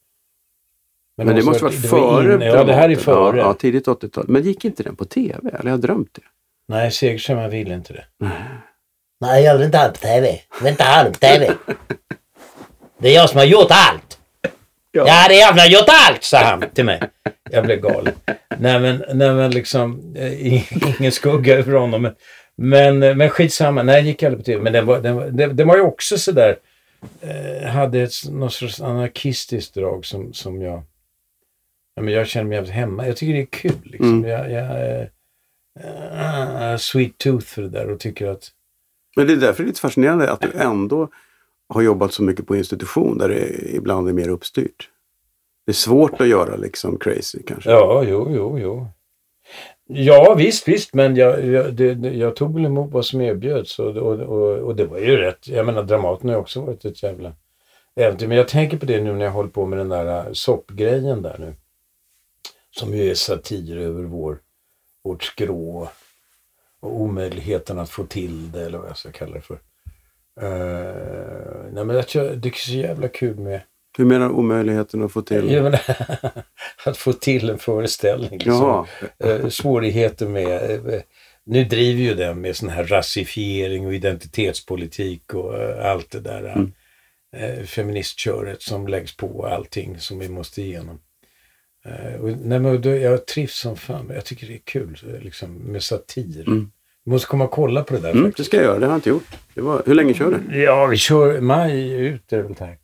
[1.18, 3.38] Men, det måste vara det var före in- Ja, det här är före.
[3.38, 4.26] Ja, ja, tidigt 80-tal.
[4.28, 5.50] Men gick inte den på tv?
[5.50, 6.22] Eller har jag drömt det?
[6.68, 8.06] Nej, Segerström ville inte det.
[9.22, 10.40] Nej, jag vill inte ha på TV.
[10.52, 11.54] Jag vill inte ha på TV.
[13.00, 14.20] Det är jag som har gjort allt.
[14.92, 15.04] Ja.
[15.08, 16.64] Ja, det är har gjort allt, sa han.
[16.74, 17.02] till mig.
[17.52, 18.14] Jag blev galen.
[18.58, 22.02] Nej men, nej, men liksom, eh, ingen skugga över honom.
[22.02, 22.16] Men,
[23.00, 24.62] men, men skitsamma, nej gick aldrig på tv.
[24.64, 26.56] Men den var, den, var- den, den var ju också sådär,
[27.22, 30.84] eh, hade ett, något sorts anarkistiskt drag som, som jag,
[31.96, 33.08] ja, men jag känner mig jävligt hemma.
[33.08, 34.24] Jag tycker det är kul liksom.
[34.26, 34.30] Mm.
[34.30, 38.52] Jag, jag eh, eh, sweet tooth för det där och tycker att
[39.16, 41.10] Men det är därför det är lite fascinerande att du ändå
[41.70, 44.90] har jobbat så mycket på institution där det ibland är mer uppstyrt.
[45.66, 47.70] Det är svårt att göra liksom crazy kanske.
[47.70, 48.88] Ja, jo, jo, jo.
[49.88, 53.98] Ja, visst, visst, men jag, jag, det, jag tog väl emot vad som erbjöds och,
[53.98, 55.48] och, och, och det var ju rätt.
[55.48, 57.34] Jag menar, Dramaten har ju också varit ett jävla
[57.96, 58.28] äventyr.
[58.28, 61.22] Men jag tänker på det nu när jag håller på med den där äh, soppgrejen
[61.22, 61.56] där nu.
[62.72, 64.40] Som ju är satir över vår,
[65.04, 65.90] vårt skrå
[66.80, 69.60] och omöjligheten att få till det eller vad jag ska kalla det för.
[70.44, 73.62] Uh, nej, men jag, det är så jävla kul med
[73.98, 75.52] Hur menar omöjligheten att få till?
[75.52, 75.82] jag menar,
[76.86, 78.32] att få till en föreställning.
[78.40, 78.86] Liksom.
[79.20, 80.72] Eh, svårigheter med...
[80.72, 81.02] eh,
[81.46, 85.54] nu driver ju den med sån här rasifiering och identitetspolitik och
[85.86, 86.72] allt det där Mm.
[87.36, 91.00] eh, feministköret som läggs på allting som vi måste igenom.
[91.86, 94.12] Eh, och, nej, men då, jag trivs som fan.
[94.14, 96.48] Jag tycker det är kul liksom, med satir.
[96.48, 96.72] Mm.
[97.10, 98.94] Vi måste komma och kolla på det där Mm, det ska jag göra, det har
[98.94, 99.28] jag inte gjort.
[99.54, 100.62] Det var, hur länge kör du?
[100.62, 102.82] Ja, vi kör maj ut är det väl tänkt.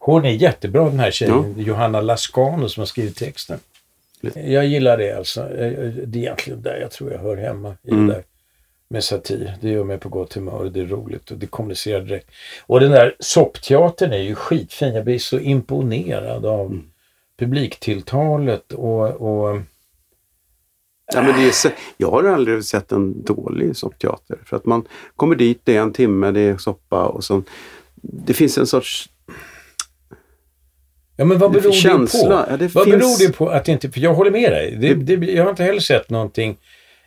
[0.00, 3.58] Hon är jättebra den här tjejen, Johanna Lascano som har skrivit texten.
[4.34, 5.40] Jag gillar det alltså.
[5.40, 5.72] Eh,
[6.06, 7.76] Det är egentligen där jag tror jag hör hemma.
[7.82, 8.06] I Mm.
[8.06, 8.22] det där
[8.88, 9.54] med satir.
[9.60, 12.30] Det gör mig på gott humör och det är roligt och det kommunicerar direkt.
[12.66, 14.94] Och den där soppteatern är ju skitfin.
[14.94, 16.82] Jag blir så imponerad av Mm.
[17.38, 19.60] publiktilltalet och, och
[21.14, 24.38] Ja, men det är, jag har aldrig sett en dålig soppteater.
[24.44, 24.84] För att man
[25.16, 27.42] kommer dit, det är en timme, det är soppa och så.
[28.02, 29.08] Det finns en sorts...
[31.16, 32.44] Ja men vad beror det känsla.
[32.46, 32.52] på?
[32.52, 33.90] Ja, det vad finns- beror det på att det inte...
[33.90, 34.76] För jag håller med dig.
[34.80, 36.56] Det, det, jag har inte heller sett någonting...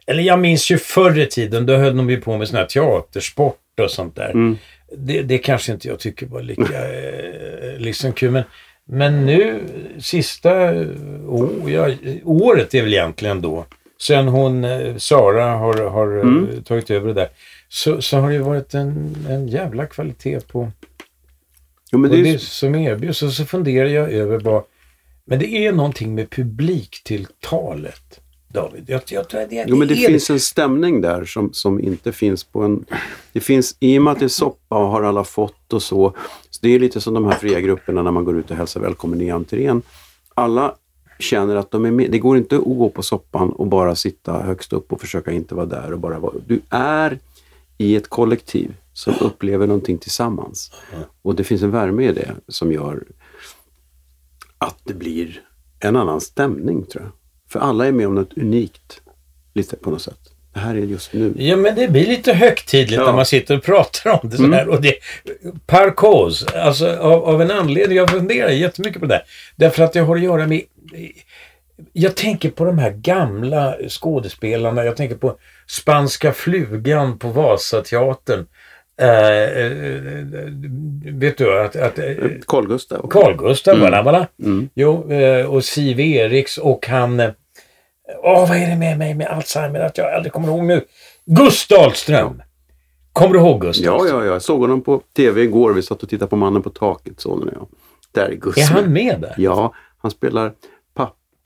[0.06, 2.66] Eller jag minns ju förr i tiden, då höll de ju på med sån här
[2.66, 4.30] teatersport och sånt där.
[4.30, 4.58] Mm.
[4.98, 8.32] Det, det kanske inte jag tycker var lika eh, liksom kul.
[8.32, 8.44] Men,
[8.86, 9.60] men nu,
[10.00, 10.72] sista
[11.28, 11.92] oh, ja,
[12.26, 13.66] året är väl egentligen då.
[14.00, 16.64] Sen hon, eh, Sara, har, har eh, Mm.
[16.64, 17.30] tagit över det där.
[17.70, 20.72] Så, så har det ju varit en, en jävla kvalitet på,
[21.92, 23.24] Jo, men det det är, som erbjuds.
[23.24, 24.64] Och så funderar jag över vad...
[25.26, 28.84] Men det är någonting med publiktilltalet, David.
[28.88, 31.80] Jag, jag tror att det, jo, men det är finns en stämning där som, som
[31.80, 32.86] inte finns på en...
[33.34, 36.14] Det finns, i och med att det är soppa och har alla fått och så.
[36.50, 38.80] så det är lite som de här fria grupperna när man går ut och hälsar
[38.82, 39.82] välkommen i entrén.
[40.34, 40.76] Alla
[41.20, 42.12] känner att de är med.
[42.12, 45.56] Det går inte att gå på soppan och bara sitta högst upp och försöka inte
[45.56, 46.34] vara där och bara vara...
[46.48, 47.20] Du är
[47.78, 50.72] i ett kollektiv som upplever någonting tillsammans.
[51.22, 53.04] Och det finns en värme i det som gör
[54.58, 55.42] att det blir
[55.80, 57.12] en annan stämning tror jag.
[57.50, 59.02] För alla är med om något unikt,
[59.54, 60.20] lite på något sätt.
[60.54, 61.34] Det här är just nu.
[61.38, 63.06] Ja, men det blir lite högtidligt Ja.
[63.06, 64.68] när man sitter och pratar om det så här.
[64.68, 64.94] Och det,
[65.66, 67.98] par cause, alltså av, av en anledning.
[67.98, 69.14] Jag funderar jättemycket på det.
[69.14, 69.24] där.
[69.56, 70.62] Därför att det har att göra med...
[71.94, 74.86] jag tänker på de här gamla skådespelarna.
[74.86, 78.46] Jag tänker på Spanska flugan på Vasateatern.
[79.02, 79.72] Eh, eh,
[81.14, 81.76] vet du att...
[81.76, 82.06] att eh,
[82.48, 83.10] Carl Gustav.
[83.10, 83.94] Carl Gustav, Mm.
[83.94, 84.06] mm.
[84.06, 84.28] va?
[84.44, 84.70] Mm.
[84.74, 87.22] Jo, eh, och Siv Eriks och han...
[88.24, 90.86] Åh, vad är det med mig med Alzheimer att jag aldrig kommer ihåg nu?
[91.26, 92.42] Gus Dahlström!
[93.14, 94.26] Kommer du ihåg Gus Ja, ja, ja.
[94.26, 95.74] Jag såg honom på tv igår.
[95.74, 97.68] Vi satt och tittade på Mannen på taket, sonen och jag.
[98.12, 98.92] Där är Gus Är han med.
[98.92, 99.34] med där?
[99.38, 100.52] Ja, han spelar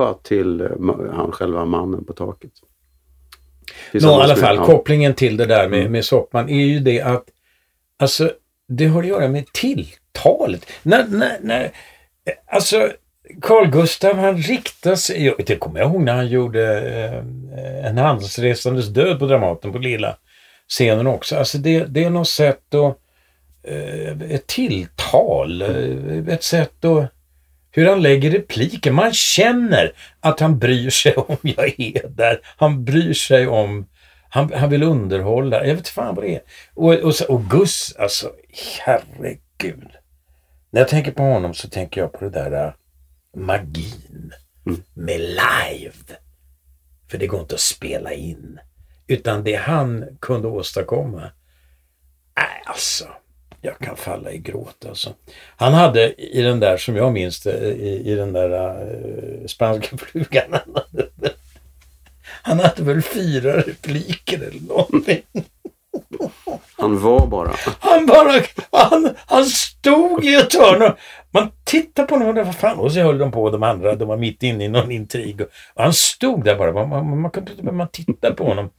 [0.05, 0.67] pappa till eh,
[1.13, 2.51] han själva mannen på taket.
[3.93, 4.65] Nå, i alla fall, ja.
[4.65, 5.91] kopplingen till det där med, Mm.
[5.91, 7.23] med Sockman är ju det att
[7.99, 8.31] alltså,
[8.67, 10.65] det har att göra med tilltalet.
[10.83, 12.89] När, när, när, eh, alltså,
[13.41, 17.97] Carl Gustav han riktar sig, jag- det kommer jag ihåg när han gjorde eh, En
[17.97, 20.17] handelsresandes död på Dramaten på lilla
[20.67, 21.35] scenen också.
[21.35, 22.97] Alltså det, det är något sätt att,
[23.63, 27.11] eh, ett tilltal, eh, ett sätt att
[27.71, 28.91] hur han lägger repliker.
[28.91, 32.39] Man känner att han bryr sig om jag är där.
[32.57, 33.87] Han bryr sig om,
[34.29, 35.65] han, han vill underhålla.
[35.65, 36.41] Jag vet fan vad det är.
[36.73, 38.31] Och, och, och Gus, alltså
[38.79, 39.89] herregud.
[40.69, 42.73] När jag tänker på honom så tänker jag på det där äh,
[43.37, 44.33] magin
[44.93, 46.17] med live.
[47.11, 48.59] För det går inte att spela in.
[49.07, 51.31] Utan det han kunde åstadkomma.
[52.37, 53.05] Nej, alltså.
[53.61, 55.13] Jag kan falla i gråt alltså.
[55.55, 59.97] Han hade i den där, som jag minns det, i, i den där uh, spanska
[60.11, 60.51] flugan.
[60.51, 61.09] Han hade,
[62.23, 65.21] han hade väl fyra repliker eller någonting.
[66.77, 67.51] Han var bara...
[67.79, 70.97] Han bara, han, han stod i ett hörn och
[71.31, 74.07] man tittar på honom och vad fan, och så höll de på de andra, de
[74.07, 75.41] var mitt inne i någon intrig.
[75.41, 78.69] Och, han stod där bara, man, man, man man titta på honom.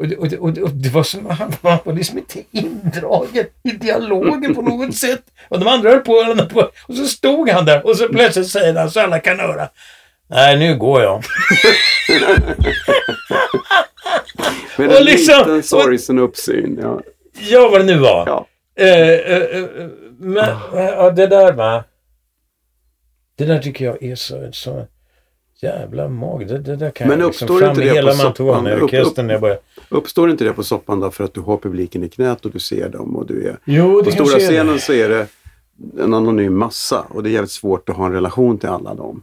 [0.00, 1.26] Och, det- och, det- och, det- och det var som,
[1.62, 5.22] han var liksom inte indragen i dialogen på något sätt.
[5.48, 8.08] Och de andra höll på, och höll på, och så stod han där och så
[8.08, 9.68] plötsligt säger han så alla kan höra.
[10.30, 11.22] Nej, nu går jag.
[14.76, 16.78] Med Och en liksom- liten sorgsen uppsyn.
[16.82, 17.00] Ja.
[17.50, 18.24] Ja, vad det nu var.
[18.26, 18.46] Ja.
[18.84, 19.66] Eh, eh, eh,
[20.18, 21.84] men ja, det där va.
[23.36, 24.86] Det där tycker jag är så, så
[25.62, 26.46] jävla mag.
[26.48, 28.46] Det, det där kan Men jag liksom uppstår fram inte med det hela på soppan?
[28.64, 29.58] Mantuana-orkestern när jag börjar.
[29.88, 32.58] Uppstår inte det på soppan då för att du har publiken i knät och du
[32.58, 33.56] ser dem och du är...
[33.64, 34.80] Jo, På stora scenen det.
[34.80, 35.26] så är det
[36.00, 39.22] en anonym massa och det är jävligt svårt att ha en relation till alla dem.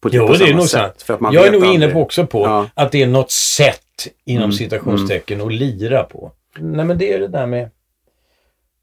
[0.00, 1.04] På, Jo, på det är nog sant.
[1.08, 1.92] Jag är nog inne aldrig.
[1.92, 2.66] på också på Ja.
[2.74, 3.82] att det är något sätt
[4.24, 6.32] inom Mm, citationstecken att lira på.
[6.58, 7.70] Nej, men det är det där med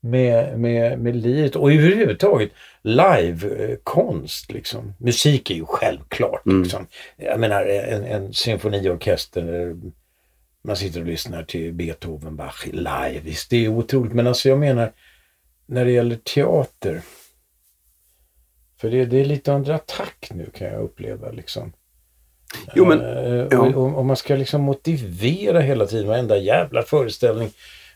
[0.06, 4.52] med, med, med livet och överhuvudtaget live-konst.
[4.52, 4.94] Liksom.
[4.98, 6.46] Musik är ju självklart.
[6.46, 6.64] Mm.
[6.64, 6.88] Liksom.
[7.18, 9.76] Jag menar en, en symfoniorkester,
[10.64, 13.20] man sitter och lyssnar till Beethoven, Bach live.
[13.24, 14.14] Visst, det är otroligt.
[14.14, 14.92] Men alltså jag menar,
[15.66, 17.02] när det gäller teater.
[18.82, 21.32] För det, det är lite under attack nu kan jag uppleva.
[21.32, 21.74] Liksom.
[22.76, 23.60] Jo, men- Eh, ja.
[23.60, 27.50] och, och, och man ska liksom motivera hela tiden varenda jävla föreställning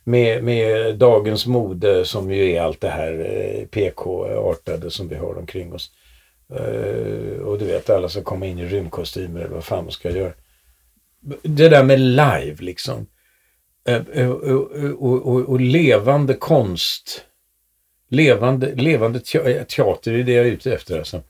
[0.09, 5.37] med, med dagens mode som ju är allt det här eh, PK-artade som vi har
[5.37, 5.91] omkring oss.
[6.53, 10.11] Eh, och du vet, alla ska komma in i rymdkostymer eller vad fan man ska
[10.11, 10.33] göra.
[11.41, 13.07] Det där med live liksom.
[13.87, 17.25] Eh, och, och, och, levande konst.
[18.09, 21.21] Levande, levande te- teater är det jag är ute efter alltså.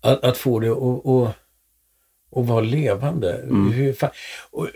[0.00, 3.44] Att, att få det att, vara levande.
[3.72, 4.10] Hur fan,
[4.50, 4.68] och,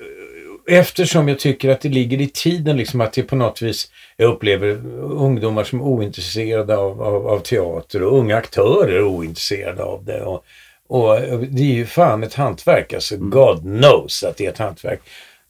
[0.69, 4.31] eftersom jag tycker att det ligger i tiden liksom att det på något vis, jag
[4.31, 4.69] upplever
[5.01, 10.21] ungdomar som är ointresserade av, av, av teater och unga aktörer är ointresserade av det.
[10.23, 10.45] Och,
[10.89, 15.01] och det är ju fan ett hantverk, alltså God knows att det är ett hantverk.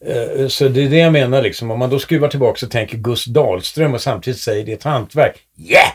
[0.07, 2.97] Eh, Så det är det jag menar liksom, om man då skruvar tillbaka och tänker
[2.97, 5.93] Gus Dahlström och samtidigt säger det är ett hantverk, yeah!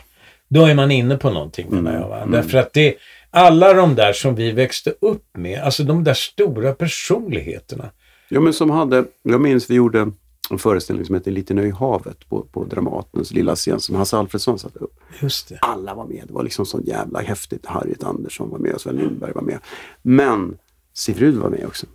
[0.48, 2.08] Då är man inne på någonting menar jag.
[2.08, 2.26] Va?
[2.26, 2.94] Därför att det,
[3.30, 7.90] alla de där som vi växte upp med, alltså de där stora personligheterna.
[8.30, 10.10] Ja, men som hade, jag minns vi gjorde
[10.50, 14.16] en föreställning som hette Liten ö i havet på, på Dramatens lilla scen som Hasse
[14.16, 15.00] Alfredson satte upp.
[15.22, 15.58] Just det.
[15.60, 16.24] Alla var med.
[16.26, 17.66] Det var liksom så jävla häftigt.
[17.66, 19.58] Harriet Andersson var med och Sven Lindberg var med.
[20.02, 20.58] Men
[20.92, 21.86] Sivrud var med också.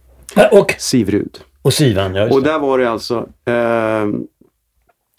[0.52, 1.40] Och, Sivrud.
[1.62, 2.34] och Sivan, ja.
[2.34, 4.08] Och där var det alltså eh,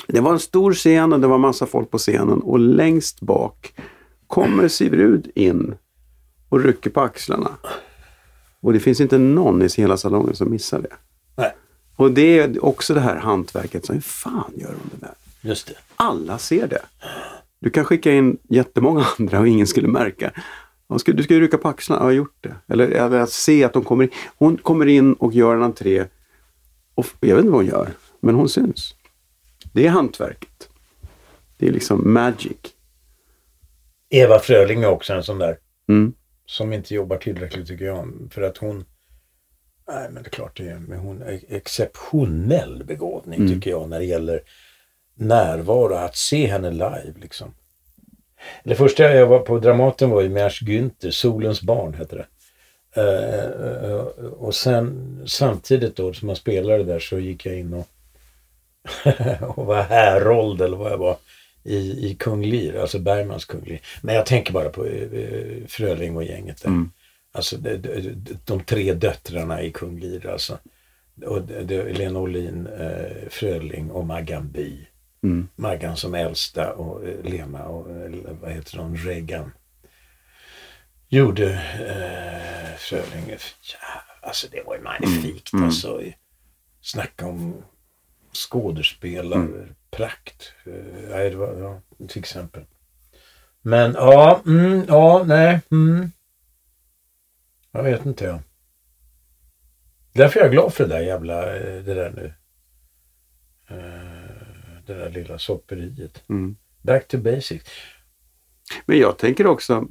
[0.09, 3.74] Det var en stor scen och det var massa folk på scenen och längst bak
[4.27, 5.74] kommer Sivrud in
[6.48, 7.50] och rycker på axlarna.
[8.61, 10.96] Och det finns inte någon i hela salongen som missar det.
[11.96, 15.14] Och det är också det här hantverket som, hur fan gör de det där?
[15.44, 15.74] just det.
[15.96, 16.83] Alla ser det.
[17.59, 20.33] Du kan skicka in jättemånga andra och ingen skulle märka.
[21.07, 22.54] Du ska ju rycka på axlarna, ja, jag har gjort det.
[22.68, 24.11] Eller, eller att se att de kommer in.
[24.37, 26.04] Hon kommer in och gör en entré.
[26.94, 28.94] Och jag vet inte vad hon gör, men hon syns.
[29.72, 30.68] Det är hantverket.
[31.57, 32.57] Det är liksom magic.
[34.11, 35.59] Eva Fröling är också en sån där.
[35.88, 36.12] Mm.
[36.46, 38.12] som inte jobbar tillräckligt tycker jag.
[38.30, 38.85] För att hon,
[39.88, 43.52] nej men det är klart det är, men hon är exceptionell begåvning Mm.
[43.54, 44.40] tycker jag när det gäller
[45.14, 47.54] närvaro, att se henne live liksom.
[48.64, 52.26] Det första jag var på Dramaten var ju Mers Günther, Solens barn hette det.
[52.96, 57.86] Eh, eh, och sen samtidigt då som jag spelade där så gick jag in och,
[59.58, 61.16] och var härold eller vad jag var
[61.62, 61.76] i,
[62.10, 63.80] i Kung Lear, alltså Bergmans Kung Lear.
[64.02, 66.68] Men jag tänker bara på eh, Fröling och gänget där.
[66.68, 66.90] Mm.
[67.34, 70.58] Alltså de, de, de tre döttrarna i Kung Lear alltså.
[71.26, 74.86] Och det, Lena Olin, eh, Fröling och Maggan By.
[75.22, 75.48] Mm.
[75.56, 79.52] Maggan som äldsta och eh, Lena och eh, vad heter hon, Regan.
[81.08, 83.28] Gjorde eh, Fröling.
[83.28, 83.36] Ja,
[84.28, 85.64] alltså det var ju magnifikt Mm.
[85.64, 86.02] alltså.
[86.80, 87.62] Snacka om
[88.34, 90.52] skådespelarprakt.
[90.66, 90.72] Eh,
[91.10, 92.62] nej, det var, ja, till exempel.
[93.62, 95.60] Men ja, mm, ja, nej.
[95.70, 96.10] Mm.
[97.74, 98.38] Jag vet inte jag.
[100.12, 102.32] Därför är jag glad för det där jävla, eh, det där nu.
[103.68, 104.24] Eh,
[104.87, 106.22] Det där lilla sopperiet.
[106.28, 106.56] Mm.
[106.82, 107.70] Back to basics.
[108.87, 109.88] Men jag tänker också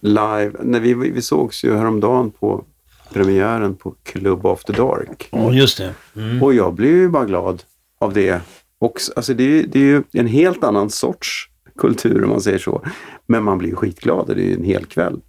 [0.00, 2.64] live, när vi, vi sågs ju häromdagen på
[3.12, 5.28] premiären på Club After Dark.
[5.32, 5.94] Ja, just det.
[6.16, 6.42] Mm.
[6.42, 7.62] Och jag blev ju bara glad
[7.98, 8.40] av det
[8.78, 9.12] också.
[9.16, 12.84] Alltså det, är det är ju en helt annan sorts kultur om man säger så.
[13.26, 15.20] Men man blir ju skitglad det är ju en hel kväll.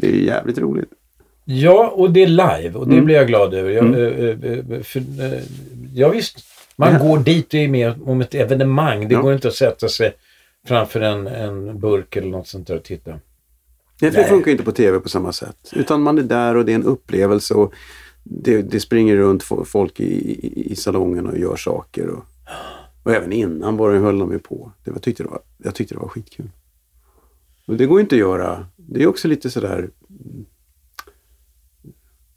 [0.00, 0.90] Det är jävligt roligt.
[1.44, 3.04] Ja, och det är live och det Mm.
[3.04, 3.70] blir jag glad över.
[3.70, 4.00] Jag, Mm.
[4.00, 5.02] eh, eh, eh, för,
[5.94, 6.38] ja, visst,
[6.76, 6.98] man Ja.
[6.98, 9.08] går dit och är med om ett evenemang.
[9.08, 9.20] Det Ja.
[9.20, 10.12] går inte att sätta sig
[10.66, 13.10] framför en, en burk eller något sånt där och titta.
[14.00, 15.72] Nej, för det funkar inte på tv på samma sätt.
[15.72, 17.72] Utan man är där och det är en upplevelse och
[18.24, 22.08] det, det springer runt fo- folk i, i, i salongen och gör saker.
[22.08, 22.24] Och,
[23.02, 24.72] och även innan var det, höll de ju på.
[24.84, 26.50] Det var, tyckte det var, jag tyckte det var skitkul.
[27.70, 28.66] Och det går inte att göra.
[28.76, 29.78] Det är också lite sådär...
[29.78, 30.46] mm,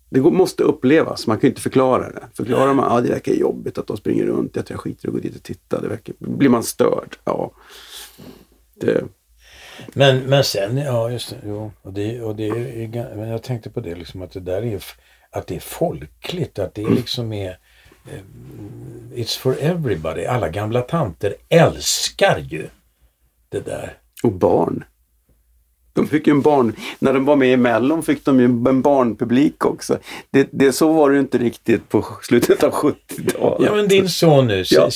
[0.10, 1.28] Det går, måste upplevas.
[1.28, 2.28] Man kan ju inte förklara det.
[2.34, 4.56] Förklarar man, ja det verkar jobbigt att de springer runt.
[4.56, 5.82] Jag tror jag skiter i att gå dit och titta.
[5.82, 7.18] Det verkar, blir man störd?
[7.24, 7.52] Ja.
[8.76, 9.04] Det,
[9.94, 13.70] Men, men sen, ja just det, jo, och det, och det är, men jag tänkte
[13.70, 14.84] på det liksom att det där är,
[15.30, 17.50] att det är folkligt, att det liksom är
[18.12, 18.22] eh,
[19.14, 20.26] It's for everybody.
[20.26, 22.68] Alla gamla tanter älskar ju
[23.50, 23.98] det där.
[24.24, 24.84] Och barn.
[25.96, 26.76] De fick ju en barn...
[27.00, 29.98] När de var med i Mellon fick de ju en barnpublik också.
[30.32, 33.68] Det, det, så var det inte riktigt på slutet av 70-talet.
[33.70, 34.90] Ja men din son nu, Ja.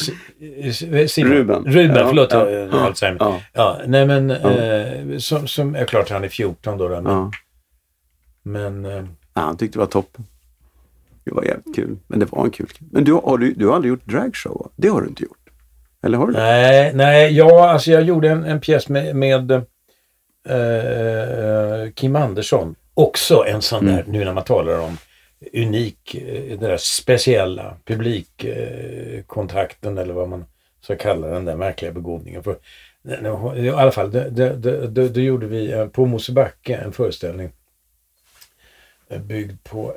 [1.07, 1.31] Simon.
[1.33, 1.63] Ruben.
[1.65, 3.17] Ruben, Ja, förlåt, ja, ja, Alzheimer.
[3.19, 3.41] ja.
[3.53, 7.31] Ja, nej men eh, som, som är klart han är 14 då, då men, Ja.
[8.43, 10.25] men eh, han tyckte det var toppen.
[11.23, 11.97] Det var jävligt kul.
[12.07, 12.67] Men det var en kul.
[12.91, 14.71] Men du, har, du, du har aldrig gjort dragshow?
[14.75, 15.37] Det har du inte gjort?
[16.03, 19.61] Eller har du nej, nej, ja alltså jag gjorde en, en pjäs med, med
[20.49, 22.75] eh, Kim Andersson.
[22.93, 24.97] Också en sån där, nu när man talar om
[25.53, 30.45] unik, eh, den där speciella publikkontakten eh, eller vad man
[30.81, 32.43] ska kalla den där märkliga begåvningen.
[32.43, 32.55] För,
[33.57, 37.49] I alla fall, det gjorde vi eh, på Mosebacke en föreställning
[39.27, 39.93] byggd på,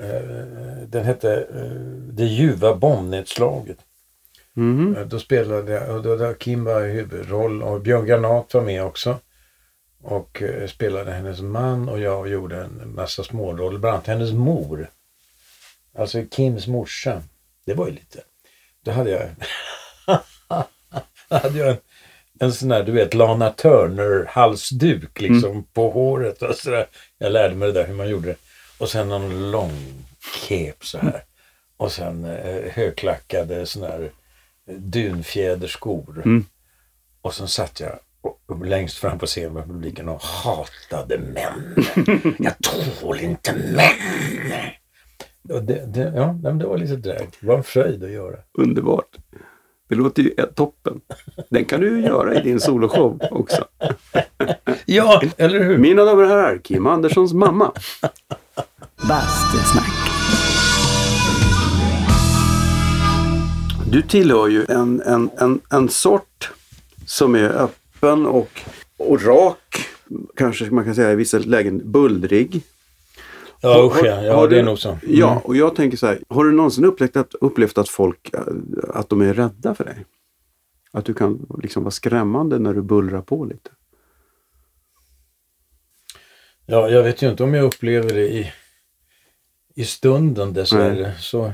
[0.87, 1.47] den hette
[2.13, 3.77] Det ljuva bombnedslaget.
[4.97, 8.63] Eh, Då spelade jag, och då, då Kim var i huvudroll och Björn Granat var
[8.63, 9.17] med också.
[10.03, 14.91] Och eh, spelade hennes man och jag gjorde en massa småroller, bland annat hennes mor.
[15.99, 17.23] Alltså Kims morsa.
[17.65, 18.21] Det var ju lite,
[18.85, 19.29] då hade jag,
[21.29, 21.77] då hade jag en,
[22.41, 26.43] en sån här, du vet, Lana Turner-halsduk liksom på håret.
[26.43, 26.87] Och så där.
[27.19, 28.37] Jag lärde mig det där hur man gjorde det.
[28.79, 30.05] Och sen någon lång
[30.49, 31.25] kep så här.
[31.77, 34.11] Och sen eh, högklackade såna här
[34.67, 36.23] dunfjäderskor.
[36.25, 36.45] Mm.
[37.23, 37.99] Och sen satt jag
[38.65, 41.85] längst fram på scenen med publiken och hatade män.
[42.39, 44.71] Jag tål inte män.
[45.49, 47.29] Och det, det, ja, det var lite drag.
[47.41, 48.37] Det var en fröjd att göra.
[48.59, 49.17] Underbart.
[49.89, 51.01] Det låter ju ett toppen.
[51.49, 53.65] Den kan du ju göra i din soloshow också.
[54.87, 55.79] Ja, eller hur?
[55.79, 57.73] Mina damer och herrar, Kim Anderssons mamma.
[59.09, 60.11] Bastusnack.
[63.91, 66.53] Du tillhör ju en, en, en, en sort
[67.07, 68.61] som är öppen och,
[68.97, 69.87] och rak.
[70.37, 72.63] Kanske man kan säga i vissa lägen bullrig.
[73.61, 74.23] Ja, usch ja.
[74.23, 74.89] ja Har det du- är nog så.
[74.89, 75.01] Mm.
[75.07, 76.21] Ja, och jag tänker så här.
[76.29, 78.41] Har du någonsin upplevt att, upplevt att folk äh,
[78.89, 80.05] att de är rädda för dig?
[80.93, 83.71] Att du kan liksom vara skrämmande när du bullrar på lite?
[86.67, 88.53] Ja, jag vet ju inte om jag upplever det i,
[89.75, 91.15] i stunden dessvärre.
[91.19, 91.53] Så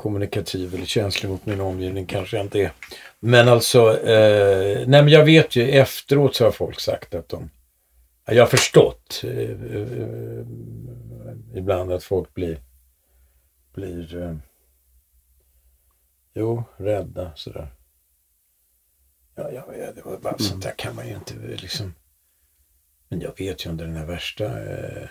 [0.00, 2.72] kommunikativ eller känslig mot min omgivning kanske jag inte är.
[3.20, 7.50] Men alltså, eh, nej men jag vet ju efteråt så har folk sagt att de
[8.26, 10.46] Jag har förstått eh, eh,
[11.54, 12.60] ibland att folk blir,
[13.74, 14.36] blir eh,
[16.34, 17.68] jo, rädda sådär.
[19.34, 21.94] Ja, ja, ja, det var bara sånt där kan man ju inte liksom.
[23.08, 25.08] Men jag vet ju under den här värsta eh,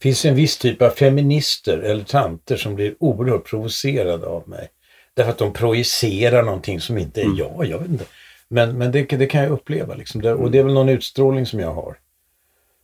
[0.00, 4.68] finns en viss typ av feminister eller tanter som blir oerhört provocerade av mig.
[5.14, 7.66] Därför att de projicerar någonting som inte är jag.
[7.66, 8.04] Jag vet inte.
[8.48, 9.94] Men, men det, det kan jag uppleva.
[9.94, 10.22] Liksom.
[10.22, 11.96] Det, och det är väl någon utstrålning som jag har.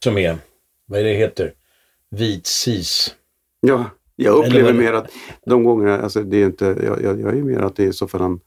[0.05, 0.37] Som är,
[0.87, 1.53] vad är det heter,
[2.11, 3.15] vit cis.
[3.61, 3.85] Ja,
[4.17, 5.11] jag upplever mer att
[5.47, 8.09] de gångerna, alltså det är inte, jag, jag, jag är mer att det är så
[8.09, 8.41] fall en,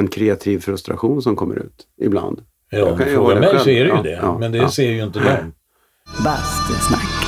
[0.00, 2.42] en kreativ frustration som kommer ut ibland.
[2.70, 3.58] Ja, Jag om kan du ju frågar mig själv.
[3.58, 4.10] så är det ju Ja, det.
[4.10, 4.70] ja, men det ja.
[4.70, 5.52] ser ju inte de.
[6.24, 7.25] Bastusnack.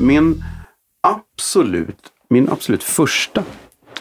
[0.00, 0.44] Min
[1.00, 3.44] absolut, min absolut första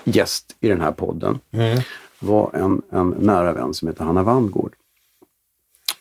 [0.04, 1.80] gäst i den här podden Mm.
[2.20, 4.74] var en, en nära vän som heter Hanna Wandgård.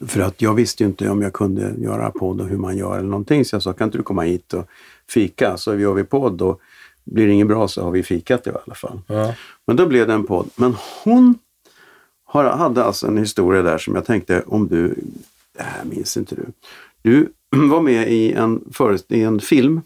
[0.07, 2.99] För att jag visste ju inte om jag kunde göra podd och hur man gör
[2.99, 3.45] eller någonting.
[3.45, 4.67] Så jag sa, kan inte du komma hit och
[5.11, 5.57] fika?
[5.57, 6.61] Så gör vi podd och
[7.05, 9.01] blir det inget bra så har vi fikat i alla fall.
[9.07, 9.35] Ja.
[9.67, 10.51] Men då blev det en podd.
[10.57, 11.39] Men hon
[12.25, 14.95] har, hade alltså en historia där som jag tänkte, om du,
[15.57, 16.47] det här minns inte du.
[17.07, 18.73] Du var med i en,
[19.09, 19.83] i en film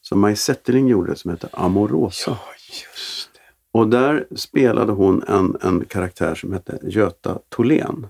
[0.00, 2.30] som Maj Zetterling gjorde som heter Amorosa.
[2.30, 3.40] ja, just det.
[3.78, 8.06] Och där spelade hon en, en karaktär som hette Göta Tholén.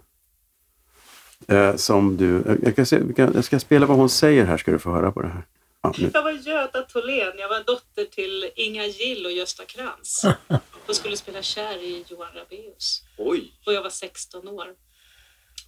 [1.49, 4.79] Eh, som du, jag, kan se, jag ska spela vad hon säger här ska du
[4.79, 5.47] få höra på det här.
[5.83, 5.95] Ja.
[6.14, 7.33] Jag var Göta Tholén.
[7.39, 10.25] Jag var dotter till Inga Gill och Gösta Krantz.
[10.87, 13.03] Och skulle spela kär i Johan Rabaeus.
[13.18, 13.53] Oj!
[13.66, 14.66] Och jag var 16 år.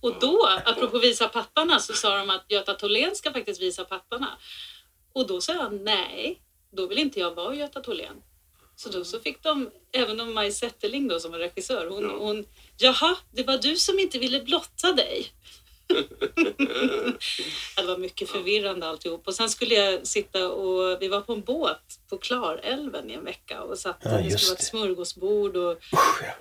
[0.00, 4.38] Och då, apropå visa pattarna, så sa de att Göta Tholén ska faktiskt visa pattarna.
[5.12, 6.40] Och då sa jag nej,
[6.72, 8.22] då vill inte jag vara Göta Tholén.
[8.76, 12.46] Så då så fick de, även om Maj Zetterling då som var regissör, hon, hon
[12.78, 15.32] jaha, det var du som inte ville blotta dig.
[18.06, 19.26] Ja, mycket förvirrande alltihop.
[19.26, 21.78] Och sen skulle jag sitta och vi var på en båt
[22.10, 25.72] på Klarälven i en vecka och satt Ja, och det skulle vara ett smörgåsbord och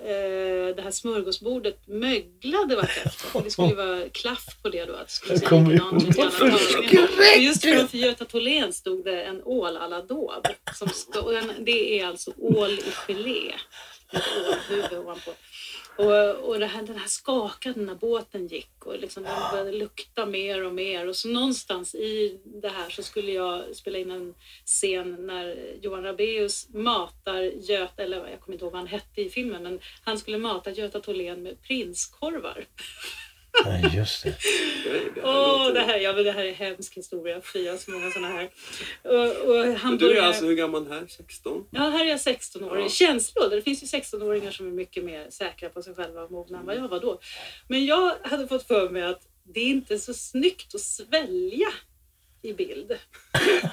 [0.06, 3.42] eh, det här smörgåsbordet möglade vartefter.
[3.44, 4.92] Det skulle ju vara klaff på det då.
[4.92, 6.02] Att det skulle Jag kommer ihåg
[7.38, 10.54] Just framför Göta Tholén stod det en ål à la daube.
[11.58, 13.52] Det är alltså ål i gelé.
[14.12, 14.28] Med ett
[14.70, 15.30] ålhuvud ovanpå.
[15.98, 20.26] Och, och det här, den här skakade när båten gick och liksom den började lukta
[20.26, 21.08] mer och mer.
[21.08, 24.34] Och så någonstans i det här så skulle jag spela in en
[24.64, 29.30] scen när Johan Rabaeus matar Göta, eller jag kommer inte ihåg vad han hette i
[29.30, 32.66] filmen, men han skulle mata Göta Tholén med prinskorvar.
[33.64, 34.34] Ja, just det.
[35.22, 37.40] Åh, det här, ja, men det här är en hemsk historia.
[37.52, 38.50] Fy, jag har så många sådana här.
[39.02, 41.04] Och, och han Men du är börjar- alltså hur gammal här?
[41.08, 41.64] 16?
[41.70, 42.78] Ja, här är jag 16 år.
[42.78, 42.88] Ja.
[42.88, 43.56] Känslig ålder.
[43.56, 46.66] Det finns ju 16-åringar som är mycket mer säkra på sig själva och mogna än
[46.66, 47.20] vad jag var då.
[47.68, 49.22] Men jag hade fått för mig att
[49.54, 51.68] det är inte så snyggt att svälja
[52.42, 52.92] i bild.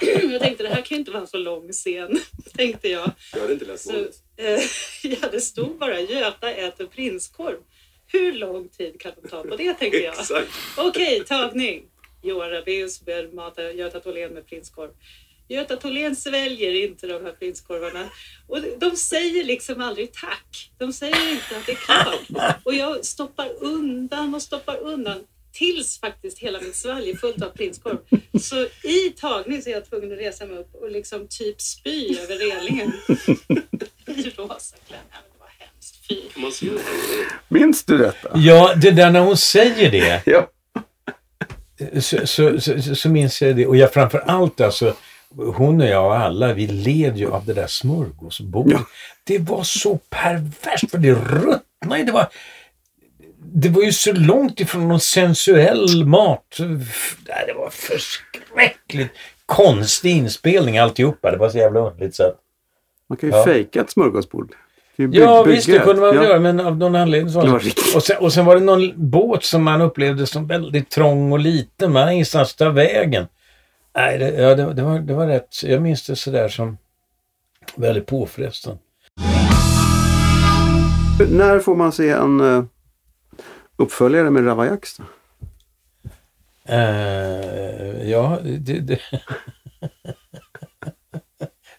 [0.00, 2.20] jag tänkte det här kan ju inte vara en så lång scen,
[2.56, 3.10] tänkte jag.
[3.32, 3.96] Jag hade inte läst Så,
[4.36, 4.60] eh,
[5.02, 7.56] ja, det stod bara Göta äter prinskorv.
[8.14, 10.14] Hur lång tid kan de ta på det, tänkte jag.
[10.76, 11.84] Okej, tagning.
[12.22, 14.90] Johan Rabaeus ber mata Göta Tholén med prinskorv.
[15.48, 18.08] Göta Tholén sväljer inte de här prinskorvarna.
[18.48, 20.70] Och de säger liksom aldrig tack.
[20.78, 22.60] De säger inte att det är klart.
[22.64, 25.26] Och jag stoppar undan och stoppar undan.
[25.52, 27.98] Tills faktiskt hela mitt svalg är fullt av prinskorv.
[28.40, 32.18] Så i tagning så är jag tvungen att resa mig upp och liksom typ spy
[32.18, 32.92] över relingen.
[34.06, 35.33] I rosa klänning.
[37.48, 38.28] Minns du detta?
[38.34, 40.22] Ja, det där när hon säger det.
[40.26, 40.48] Ja.
[42.00, 43.66] så, så, så, så minns jag det.
[43.66, 44.94] Och jag framför allt alltså,
[45.56, 48.72] hon och jag och alla, vi led ju av det där smörgåsbordet.
[48.72, 48.86] Ja.
[49.24, 52.04] Det var så perverst för det ruttnade.
[52.04, 52.28] Det var,
[53.38, 56.56] det var ju så långt ifrån någon sensuell mat.
[57.46, 59.12] Det var förskräckligt
[59.46, 61.30] konstig inspelning alltihopa.
[61.30, 62.14] Det var så jävla underligt.
[62.14, 62.36] Så att,
[63.08, 63.44] Man kan ju Ja.
[63.44, 64.52] fejka ett smörgåsbord.
[64.96, 66.28] By- Ja, visst, det kunde man väl Ja.
[66.30, 69.10] göra, men av någon anledning så var det och sen, och sen var det någon
[69.10, 71.92] båt som man upplevde som väldigt trång och liten.
[71.92, 73.26] Man hade ingenstans att ta vägen.
[73.96, 75.62] Nej, det, ja, det, det, var, det var rätt.
[75.62, 76.78] Jag minns det sådär som
[77.74, 78.78] väldigt påfrestande.
[81.30, 82.64] När får man se en uh,
[83.76, 85.04] uppföljare med Ravaillax då?
[86.74, 88.80] Eh, ja, det...
[88.80, 88.98] det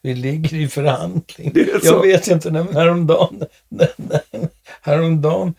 [0.06, 1.52] Vi ligger i förhandling.
[1.84, 3.44] Jag vet inte, när, häromdagen,
[4.82, 5.54] häromdagen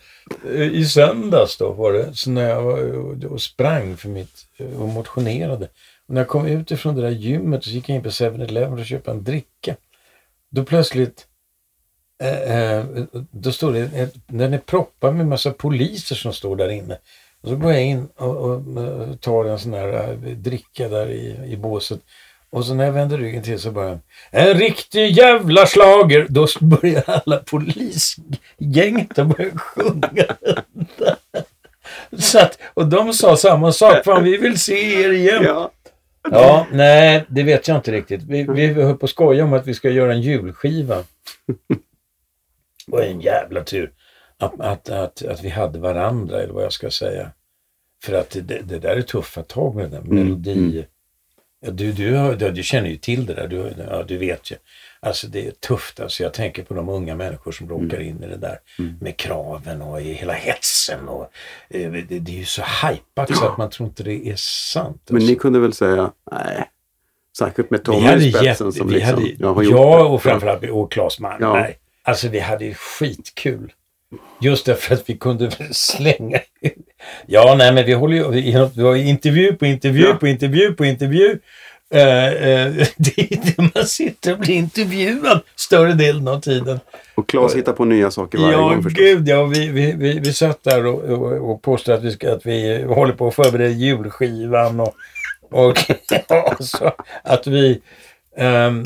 [0.45, 4.45] eh, i söndags då var det, så när jag var och, och sprang för mitt,
[4.57, 5.65] eh, och motionerade.
[6.07, 8.79] Och när jag kom ut ifrån det där gymmet så gick jag in på 7-Eleven
[8.79, 9.75] och köpte en dricka.
[10.49, 11.27] Då plötsligt
[12.23, 12.85] eh, eh,
[13.31, 16.97] då står det, den är proppad med massa poliser som står där inne.
[17.41, 21.51] Och så går jag in och, och, eh, tar en sån här dricka där i,
[21.51, 21.99] i båset.
[22.49, 23.99] Och så när jag vänder ryggen till så bara
[24.31, 26.25] en riktig jävla slager.
[26.29, 30.25] Då börjar alla polisgänget att börja sjunga.
[32.17, 34.05] Så att, och de sa samma sak.
[34.05, 35.43] Fan, vi vill se er igen.
[35.43, 35.71] Ja.
[36.31, 38.23] Ja, nej, det vet jag inte riktigt.
[38.23, 41.03] Vi, vi höll på att skoja om att vi ska göra en julskiva.
[42.85, 43.91] Det var en jävla tur
[44.37, 47.31] att, att, att, att vi hade varandra, eller vad jag ska säga.
[48.03, 50.85] För att det, det där är tuffa tag med den där melodi.
[51.63, 51.65] Mm.
[51.65, 54.55] Ja, du, du, du, du känner ju till det där, du, ja, du vet ju.
[54.99, 55.99] Alltså det är tufft.
[55.99, 58.59] Alltså, jag tänker på de unga människor som råkar in i det där
[58.99, 61.07] med kraven och i hela hetsen.
[61.07, 61.29] Och,
[61.69, 65.01] eh, det, det är ju så hajpat så att man tror inte det är sant.
[65.07, 65.29] Men alltså.
[65.29, 66.69] ni kunde väl säga, nej.
[67.37, 70.03] Särskilt med Tommy i spetsen som vi liksom, hade, jag har ja, gjort det.
[70.03, 71.75] och framförallt och Claes Malmberg.
[72.03, 73.73] Alltså vi hade ju skitkul.
[74.41, 76.39] Just därför att vi kunde slänga
[77.25, 80.13] Ja, nej men vi håller ju, har ju intervju på intervju Ja.
[80.15, 81.39] på intervju på intervju.
[81.93, 86.79] Eh, eh, det är det man sitter och blir intervjuad större delen av tiden.
[87.15, 88.99] Och Claes hittar på nya saker varje Ja, gång förstås.
[88.99, 89.43] gud ja.
[89.45, 92.83] Vi, vi, vi, vi satt där och, och, och påstod att vi, ska, att vi
[92.83, 94.93] håller på att förbereda julskivan och,
[95.51, 95.77] och
[96.29, 96.91] ja, så
[97.23, 97.81] att vi...
[98.37, 98.83] ehm,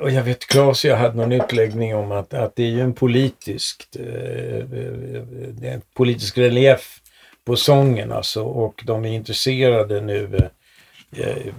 [0.00, 2.80] och jag vet, Claes och jag hade någon utläggning om att, att det är ju
[2.80, 5.16] en politisk, eh, eh,
[5.62, 7.00] eh en politisk relief
[7.44, 10.50] på sången alltså och de är intresserade nu
[11.16, 11.52] eh, eh,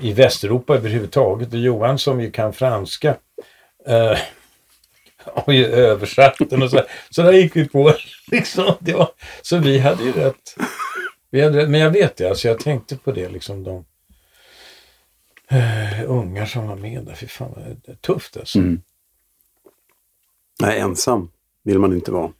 [0.00, 3.16] i Västeuropa överhuvudtaget och Johan som ju kan franska
[3.86, 4.18] eh,
[5.34, 6.82] har ju översatt den och så.
[7.10, 7.94] Så där gick vi på.
[8.30, 9.08] Liksom, det var,
[9.42, 10.56] så vi hade ju rätt.
[11.30, 11.68] Vi hade.
[11.68, 13.84] Men jag vet det, alltså jag tänkte på det liksom de
[15.48, 17.14] eh, ungar som var med där.
[17.14, 18.58] Fy fan vad tufft alltså.
[18.58, 18.82] Mm.
[20.60, 21.30] Nej, ensam
[21.62, 22.32] vill man inte vara.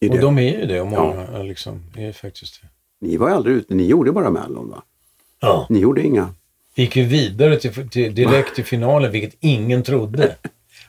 [0.00, 0.20] I Och det.
[0.20, 2.68] de är ju det och många liksom, är faktiskt det.
[3.06, 4.82] Ni var ju aldrig ute, ni gjorde bara Mellon va?
[5.40, 5.66] Ja.
[5.70, 6.34] Ni gjorde inga.
[6.74, 10.36] Vi gick ju vidare till, till, direkt till finalen, vilket ingen trodde.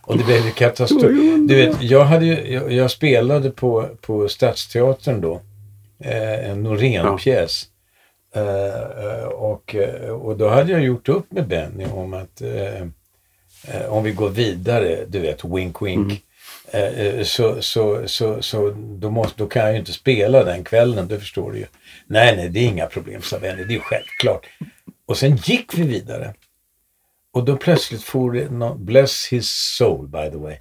[0.01, 1.11] Och det blev ju katastrof.
[1.47, 5.41] Du vet, jag, hade ju, jag, jag spelade på, på Stadsteatern då,
[5.99, 7.63] eh, en Norén-pjäs.
[7.63, 7.76] Eh,
[8.35, 12.81] eh, och, eh, och då hade jag gjort upp med Benny om att eh,
[13.67, 16.23] eh, om vi går vidare, du vet, wink wink.
[16.71, 20.63] Eh, eh, så, så, så, så då, måste, då kan jag ju inte spela den
[20.63, 21.65] kvällen, det förstår du ju.
[22.07, 24.45] Nej, nej, det är inga problem, sa Benny, det är självklart.
[25.05, 26.33] Och sen gick vi vidare.
[27.33, 30.57] Och då plötsligt for det, nå- bless his soul by the way,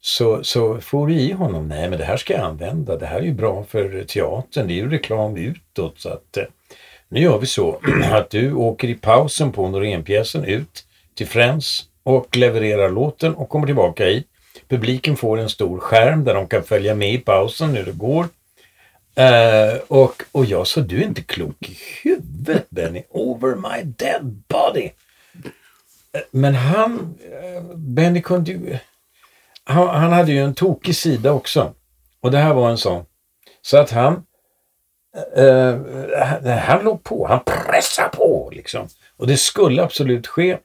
[0.00, 3.22] så, så det i honom, nej men det här ska jag använda, det här är
[3.24, 6.00] ju bra för teatern, det är ju reklam utåt.
[6.00, 6.44] Så att, eh,
[7.08, 7.80] nu gör vi så
[8.12, 10.84] att du åker i pausen på Norénpjäsen ut
[11.14, 14.26] till Friends och levererar låten och kommer tillbaka hit.
[14.68, 18.28] Publiken får en stor skärm där de kan följa med i pausen hur det går.
[19.18, 23.02] Uh, och, och jag sa, du är inte klok i huvudet Benny.
[23.10, 24.90] Over my dead body.
[26.14, 28.78] Uh, Men han, uh, Benny kunde ju...
[29.64, 31.74] Han, han hade ju en tokig sida också.
[32.20, 33.04] Och det här var en sån.
[33.62, 34.22] Så att han...
[35.36, 35.76] Eh,
[36.18, 38.88] han, han låg på, han pressade på liksom.
[39.16, 40.58] Och det skulle absolut ske.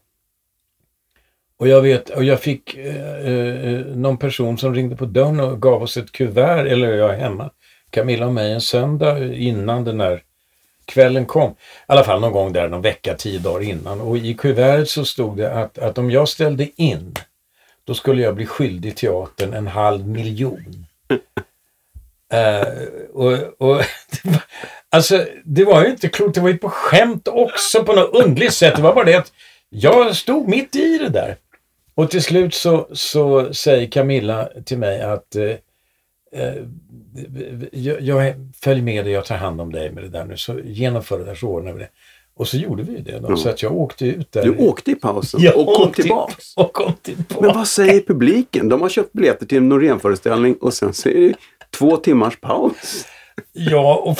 [1.57, 5.61] Och jag vet, och jag fick eh, eh, någon person som ringde på dörren och
[5.61, 7.49] gav oss ett kuvert, eller jag är hemma,
[7.89, 10.23] Camilla och mig, en söndag innan den där
[10.85, 11.51] kvällen kom.
[11.51, 14.01] I alla fall någon gång där, någon vecka, tio dagar innan.
[14.01, 17.15] Och i kuvertet så stod det att, att om jag ställde in,
[17.83, 20.85] då skulle jag bli skyldig teatern en halv miljon.
[22.31, 22.67] Eh,
[23.13, 23.77] och, och,
[24.23, 24.43] det var,
[24.89, 26.35] alltså, det var ju inte klokt.
[26.35, 28.75] Det var ju på skämt också på något underligt sätt.
[28.75, 29.31] Det var bara det att
[29.69, 31.37] jag stod mitt i det där.
[31.95, 35.55] Och till slut så, så säger Camilla till mig att eh,
[37.71, 40.37] jag, jag följer med dig, jag tar hand om dig med det där nu.
[40.37, 41.89] Så genomför det där så ordnar vi det.
[42.35, 43.19] Och så gjorde vi det.
[43.19, 43.31] Då.
[43.31, 43.37] Ja.
[43.37, 44.43] Så att jag åkte ut där.
[44.43, 46.53] Du åkte i pausen Jag och kom tillbaks.
[46.55, 47.45] Och kom tillbaka.
[47.45, 48.69] Men vad säger publiken?
[48.69, 51.33] De har köpt biljetter till en Norén-föreställning och sen det
[51.77, 53.05] två timmars paus.
[53.53, 54.17] Ja, och.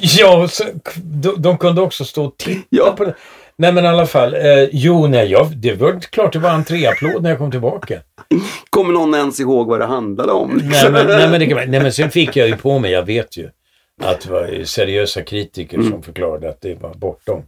[0.00, 0.64] Ja, så,
[1.04, 2.94] de, de kunde också stå och titta Ja.
[2.96, 3.14] på det.
[3.56, 7.22] Nej men i alla fall, eh, jo nej, jag, det var klart det var entréapplåd
[7.22, 8.00] när jag kom tillbaka.
[8.70, 10.60] Kommer någon ens ihåg vad det handlade om?
[10.64, 13.36] Nej men, nej, men det nej men sen fick jag ju på mig, jag vet
[13.36, 13.50] ju,
[14.02, 15.90] att det var seriösa kritiker Mm.
[15.90, 17.42] som förklarade att det var bortom.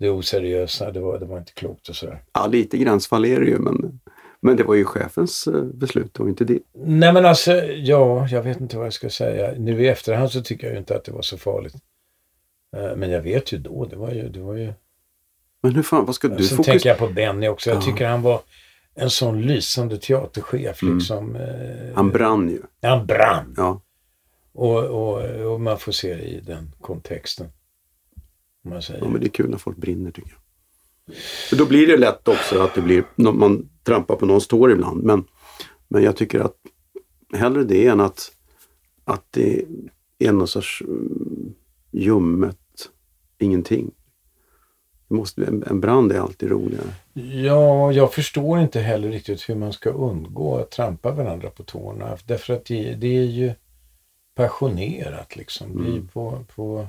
[0.00, 2.18] Det oseriösa, det var, det var inte klokt och sådär.
[2.34, 4.00] Ja, lite gränsfall är det ju, men,
[4.40, 6.66] men det var ju chefens eh, beslut och inte ditt.
[6.74, 9.54] Nej men alltså, ja, jag vet inte vad jag ska säga.
[9.58, 11.74] Nu i efterhand så tycker jag ju inte att det var så farligt.
[12.76, 14.28] Eh, Men jag vet ju då, det var ju...
[14.28, 14.72] Det var ju
[15.62, 17.70] Men hur fan, vad ska du fokusera tänker jag på Benny också.
[17.70, 17.82] Jag Ja.
[17.82, 18.40] tycker han var...
[18.94, 20.98] en sån lysande teaterchef Mm.
[20.98, 21.36] liksom.
[21.36, 22.62] Eh, Han brann ju.
[22.82, 23.54] Han brann.
[23.56, 23.80] Ja.
[24.52, 25.22] Och, och,
[25.52, 27.46] och man får se det i den kontexten.
[28.64, 29.00] Om man säger.
[29.04, 30.38] ja, men det är kul när folk brinner tycker jag.
[31.48, 35.02] För då blir det lätt också att det blir, man trampar på någons tår ibland.
[35.02, 35.24] Men,
[35.88, 36.56] men jag tycker att
[37.32, 38.32] hellre det än att,
[39.04, 39.64] att det
[40.18, 41.54] är någon sorts mm,
[41.90, 42.58] ljummet
[43.38, 43.90] ingenting.
[45.08, 46.94] Det måste, en, brand är alltid roligare.
[47.42, 52.16] Ja, jag förstår inte heller riktigt hur man ska undgå att trampa varandra på tårna.
[52.24, 53.52] Därför att det, det är ju
[54.34, 55.82] passionerat liksom.
[55.82, 56.88] Det är ju på, på,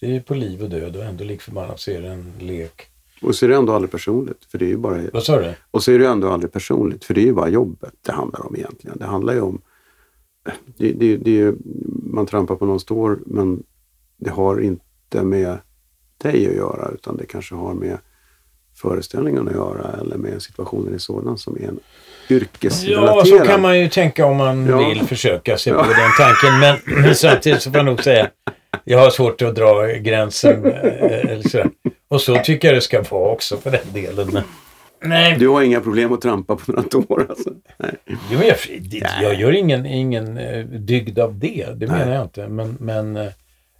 [0.00, 2.86] det är på liv och död och ändå lik förbannat så är det en lek.
[3.22, 4.44] Och så är det ändå aldrig personligt.
[4.50, 5.54] För det är ju bara, Vad sa du?
[5.70, 7.04] och så är det ändå aldrig personligt.
[7.04, 8.98] För det är ju bara jobbet det handlar om egentligen.
[8.98, 9.60] Det handlar ju om...
[10.76, 11.54] Det, det, det är ju,
[12.12, 13.62] man trampar på någons tår men
[14.16, 15.58] det har inte med
[16.22, 17.98] dig att göra utan det kanske har med
[18.74, 21.80] föreställningen att göra eller med situationen i sådan som är en
[22.30, 23.26] yrkesrelaterad.
[23.26, 24.88] Ja, så kan man ju tänka om man Ja.
[24.88, 26.60] vill försöka sig på den tanken.
[26.60, 28.30] Men, men samtidigt så får jag nog säga,
[28.84, 30.64] jag har svårt att dra gränsen.
[30.66, 31.64] eh, Eller så.
[32.08, 34.38] Och så tycker jag det ska vara också för den delen.
[35.02, 37.50] Nej, Du har inga problem att trampa på några tår alltså?
[37.76, 37.94] Nej.
[38.30, 41.66] Jo, jag, det- jag gör ingen, ingen eh, dygd av det.
[41.76, 42.48] Det menar jag inte.
[42.48, 43.32] Men, men, eh,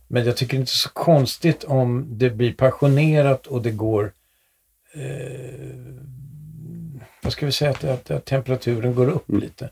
[0.08, 4.12] men jag tycker inte så konstigt om det blir passionerat och det går...
[4.94, 5.74] Eh,
[7.22, 7.70] vad ska vi säga?
[7.70, 9.70] Att, att, att temperaturen går upp lite.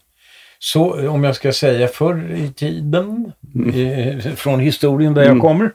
[0.59, 3.33] Så eh, om jag ska säga förr i tiden,
[3.75, 5.71] eh, från historien där jag kommer.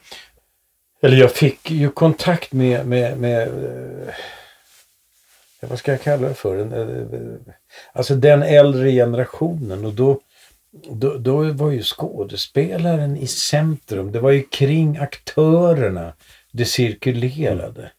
[1.01, 4.13] Eller jag fick ju kontakt med, med, med eh,
[5.61, 6.57] vad ska jag kalla det för?
[6.57, 7.53] En, eh,
[7.93, 10.19] alltså den äldre generationen och då,
[10.91, 14.11] då, då var ju skådespelaren i centrum.
[14.11, 16.13] Det var ju kring aktörerna
[16.51, 17.91] det cirkulerade.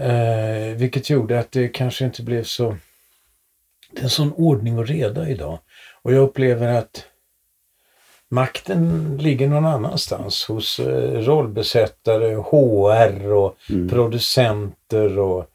[0.00, 2.76] Eh, vilket gjorde att det kanske inte blev så...
[3.92, 5.58] Det är en sån ordning och reda idag.
[6.02, 7.04] Och jag upplever att
[8.28, 10.44] makten ligger någon annanstans.
[10.44, 13.56] Hos eh, rollbesättare, HR och
[13.90, 15.46] producenter och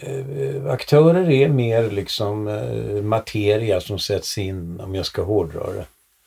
[0.00, 5.86] eh, aktörer är mer liksom eh, materia som sätts in om jag ska hårdra det.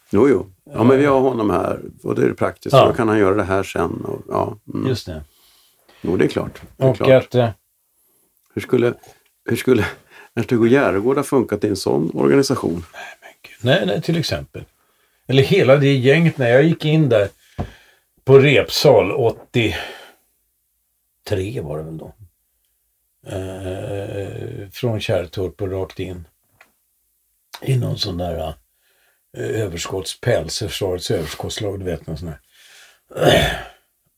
[0.09, 0.45] Jo, jo.
[0.73, 2.73] Ja, men vi har honom här och det är praktiskt.
[2.73, 2.85] Ja.
[2.87, 4.05] Då kan han göra det här sen.
[4.05, 4.87] Och, ja, mm.
[4.87, 5.23] Just det.
[6.01, 6.61] Jo, det är klart.
[6.77, 7.23] Det är Och klart.
[7.23, 7.35] att...
[7.35, 7.49] Eh,
[8.53, 8.93] Hur skulle,
[9.45, 9.85] hur skulle
[10.35, 12.85] Ernst-Hugo Järegård har funkat i en sån organisation?
[13.61, 14.65] nej, nej, till exempel.
[15.27, 17.29] Eller hela det gänget när jag gick in där
[18.23, 19.75] på Repsal 83
[21.61, 22.13] var det väl då.
[23.27, 26.27] Eh, från Kärrtorp och rakt in.
[27.61, 28.37] I någon sån där
[29.37, 32.39] eh, överskottspäls, försvarets överskottslag, du vet någon sån där.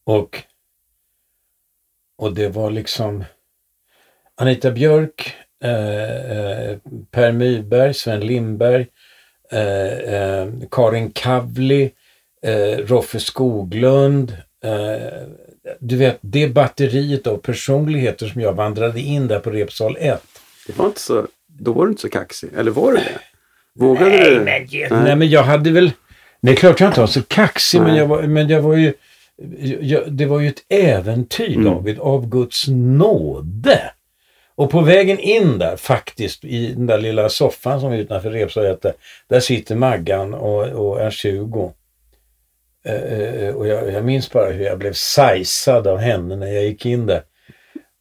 [0.08, 0.44] Och,
[2.18, 3.24] och det var liksom
[4.36, 5.36] Anita Björk,
[5.66, 6.78] eh, eh,
[7.12, 8.88] Per Myrberg, Sven Lindberg,
[9.52, 11.92] eh, eh, Karin Kavli,
[12.88, 14.38] Roffe Skoglund.
[15.80, 20.24] Du vet, det batteriet av personligheter som jag vandrade in där på Repsal 1.
[20.68, 22.50] Det var inte så, då var du inte så kaxig.
[22.58, 23.20] Eller var du det?
[23.80, 24.40] Vågade du?
[24.40, 25.92] men, nej, men jag hade väl...
[26.42, 28.00] Det är klart jag inte var så kaxig, men Nej.
[28.00, 28.94] jag var, men jag var ju...
[29.82, 33.92] Jag, det var ju ett äventyr, David, av Guds nåde.
[34.56, 38.78] Och på vägen in där, faktiskt, i den där lilla soffan som är utanför Repsal
[39.28, 41.72] där sitter Maggan och, och Ernst-Hugo.
[42.86, 46.64] Eh, eh, och jag, jag minns bara hur jag blev sajsad av henne när jag
[46.64, 47.24] gick in där.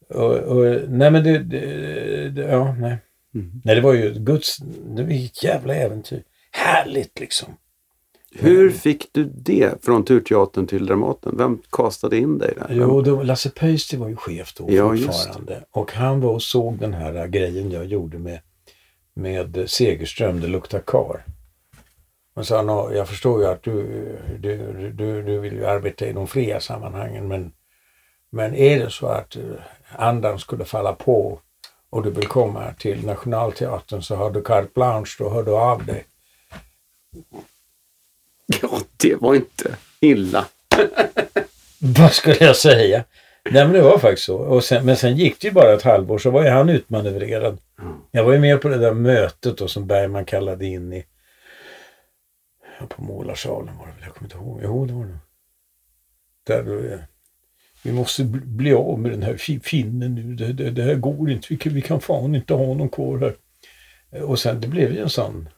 [0.09, 2.97] Och, och, nej men det, det, det ja, nej.
[3.63, 4.57] Nej, det var ju Guds,
[4.95, 6.23] det var ett jävla äventyr.
[6.51, 7.57] Härligt liksom.
[8.39, 11.37] Hur fick du det från Turteatern till Dramaten?
[11.37, 12.67] Vem kastade in dig där?
[12.69, 15.63] Jo, då, Lasse Pöysti var ju chef då Ja, fortfarande.
[15.71, 18.39] Och han var och såg den här äh, grejen jag gjorde med,
[19.13, 21.23] med Segerström, Det luktar kar.
[22.35, 23.83] Och sa han, "Ja, jag förstår ju att du,
[24.39, 24.57] du,
[24.93, 27.51] du, du vill ju arbeta i de fria sammanhangen, men,
[28.31, 29.41] men är det så att eh,
[29.95, 31.39] andan skulle falla på
[31.89, 35.85] och du vill komma till Nationalteatern så har du carte blanche, då hör du av
[35.85, 36.05] dig.
[38.61, 40.45] Ja, det var inte illa.
[41.79, 43.03] Vad skulle jag säga?
[43.51, 44.37] Nej men det var faktiskt så.
[44.37, 47.57] Och sen, men sen gick det ju bara ett halvår så var ju han utmanövrerad.
[48.11, 51.05] Jag var ju med på det där mötet då som Bergman kallade in i
[52.89, 54.59] på målarsalen var det väl, jag kommer inte ihåg.
[54.63, 55.17] Jo, det var det.
[56.47, 56.99] Där då, eh,
[57.83, 60.35] vi måste bli- av med den här fi- finnen nu.
[60.35, 61.47] Det, det, det här går inte.
[61.49, 63.35] Vi kan, vi kan fan inte ha någon kvar här.
[64.23, 65.49] Och sen det blev ju en sån.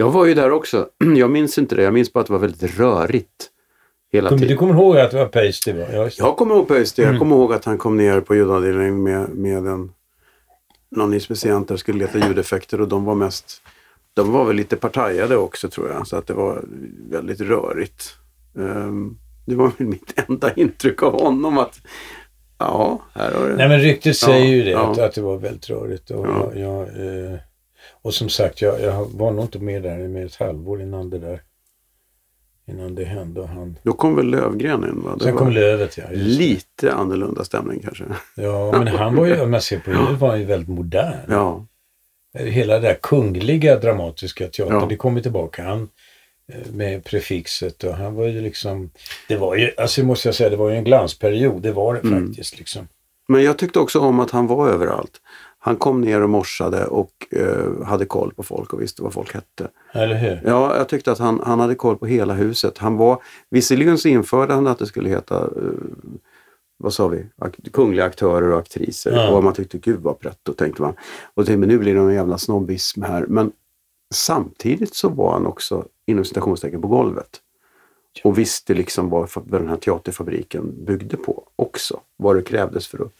[0.00, 0.88] Jag var ju där också.
[1.16, 1.82] Jag minns inte det.
[1.82, 3.50] Jag minns bara att det var väldigt rörigt
[4.12, 4.58] hela Kom, du tiden.
[4.58, 5.30] kommer ihåg att det var?
[5.32, 6.24] Ja, just det.
[6.24, 7.02] Jag kommer ihåg Pöysti.
[7.02, 9.92] Jag kommer ihåg att han kom ner på ljudavdelningen med, med en
[10.90, 13.62] någon inspicient där skulle leta ljudeffekter och de var mest
[14.14, 16.64] de var väl lite partajade också tror jag, så att det var
[17.10, 18.14] väldigt rörigt.
[18.58, 21.80] Ehm, det var väl mitt enda intryck av honom att
[22.58, 23.56] ja, här har det...
[23.56, 24.92] Nej men ryktet säger ju det, ja.
[24.92, 26.10] att, att det var väldigt rörigt.
[26.10, 26.52] Och, Ja.
[26.54, 27.38] jag, jag, eh,
[28.02, 31.10] och som sagt, jag, jag var nog inte med där i mer ett halvår innan
[31.10, 31.42] det där
[32.66, 33.40] innan det hände.
[33.40, 35.16] Och han, Då kom väl Lövgren in va?
[35.18, 36.04] Det sen kom Lövet ja.
[36.12, 38.04] lite annorlunda stämning kanske.
[38.36, 41.14] Ja, men han var ju, om man ser på det, var han ju väldigt modern.
[41.28, 41.66] Ja,
[42.38, 44.86] Hela det där kungliga dramatiska teatern, Ja.
[44.88, 45.64] det kom ju tillbaka.
[45.64, 45.88] Han
[46.52, 48.90] eh, med prefixet och han var ju liksom,
[49.28, 52.00] det var ju, alltså måste jag säga, det var ju en glansperiod, det var det
[52.00, 52.26] Mm.
[52.26, 52.88] faktiskt liksom.
[53.28, 55.12] men jag tyckte också om att han var överallt.
[55.62, 59.34] Han kom ner och morsade och eh, hade koll på folk och visste vad folk
[59.34, 59.68] hette.
[59.92, 60.40] Eller hur?
[60.44, 62.78] Ja, jag tyckte att han, han hade koll på hela huset.
[62.78, 65.72] Han var, visserligen så införde han att det skulle heta, eh,
[66.78, 67.26] vad sa vi,
[67.72, 69.12] kungliga aktörer och aktriser.
[69.12, 69.30] Ja.
[69.30, 70.94] Och man tyckte, gud vad brett, då tänkte man.
[71.34, 73.26] Och tänkte, men nu blir det någon jävla snobbism här.
[73.28, 73.52] Men
[74.14, 77.40] samtidigt så var han också, inom citationstecken, på golvet.
[78.24, 82.00] Och visste liksom vad den här teaterfabriken byggde på också.
[82.16, 83.12] Vad det krävdes för att...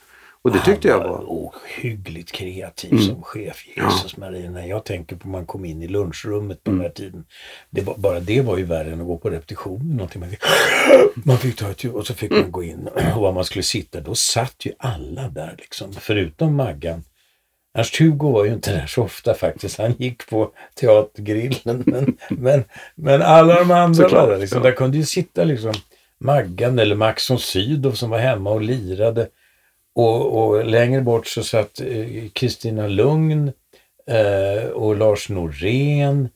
[0.43, 1.25] Och det tyckte jag var...
[1.29, 3.05] ohyggligt kreativ Mm.
[3.05, 3.65] som chef.
[3.77, 7.25] Jesus Maria, när jag tänker på man kom in i lunchrummet på den här tiden.
[7.71, 9.97] Det var, bara det var ju värre än att gå på repetition.
[9.97, 10.21] Någonting.
[10.21, 10.41] Man, fick,
[11.27, 14.01] man fick ta ett och så fick man gå in och var man skulle sitta.
[14.01, 17.05] Då satt ju alla där liksom, förutom Maggan.
[17.79, 19.79] Ernst-Hugo var ju inte där så ofta faktiskt.
[19.79, 21.85] Han gick på teatergrillen.
[21.87, 22.65] Men, men,
[22.95, 24.39] men alla de andra Såklart, var där.
[24.39, 24.59] Liksom.
[24.59, 24.63] ja.
[24.63, 25.73] Där kunde ju sitta liksom
[26.21, 29.29] Maggan eller Max von Sydow som var hemma och lirade.
[29.95, 33.53] Och, och längre bort så satt eh, Kristina Lugn
[34.07, 36.29] eh, och Lars Norén.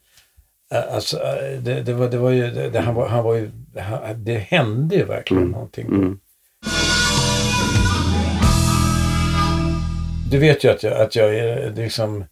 [0.73, 1.17] Eh, alltså,
[1.61, 4.97] det, det, var, det var ju, det, han var, han var ju, han, det hände
[4.97, 5.87] ju verkligen någonting.
[5.87, 6.19] Mm.
[10.31, 12.25] Du vet ju att jag, att jag är liksom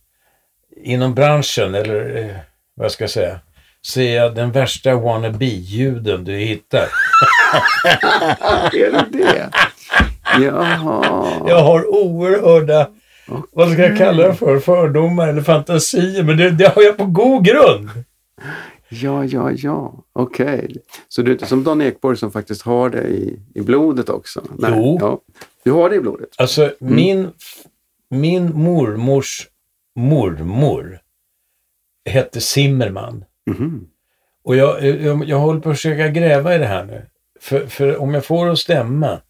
[0.76, 2.36] inom branschen, eller
[2.74, 3.40] vad ska jag säga,
[3.80, 6.88] så är jag den värsta wannabe-juden du hittar.
[8.72, 9.50] Är det det?
[10.40, 11.48] Jaha.
[11.48, 12.88] Jag har oerhörda,
[13.52, 17.06] vad ska jag kalla det för, fördomar eller fantasier, men det, det har jag på
[17.06, 17.90] god grund.
[18.88, 20.04] Ja, ja, ja.
[20.12, 20.76] Okej.
[21.08, 24.42] Så du är inte som Dan Ekborg som faktiskt har det i, i blodet också?
[24.58, 24.98] Jo.
[25.00, 25.20] Ja.
[25.64, 26.28] Du har det i blodet?
[26.36, 27.30] Alltså min,
[28.10, 29.48] min mormors
[29.96, 30.98] mormor
[32.10, 33.24] hette Zimmerman.
[33.50, 33.86] Mhm.
[34.44, 37.06] Och jag, jag, jag håller på att försöka gräva i det här nu.
[37.40, 39.20] För, för om jag får det att stämma,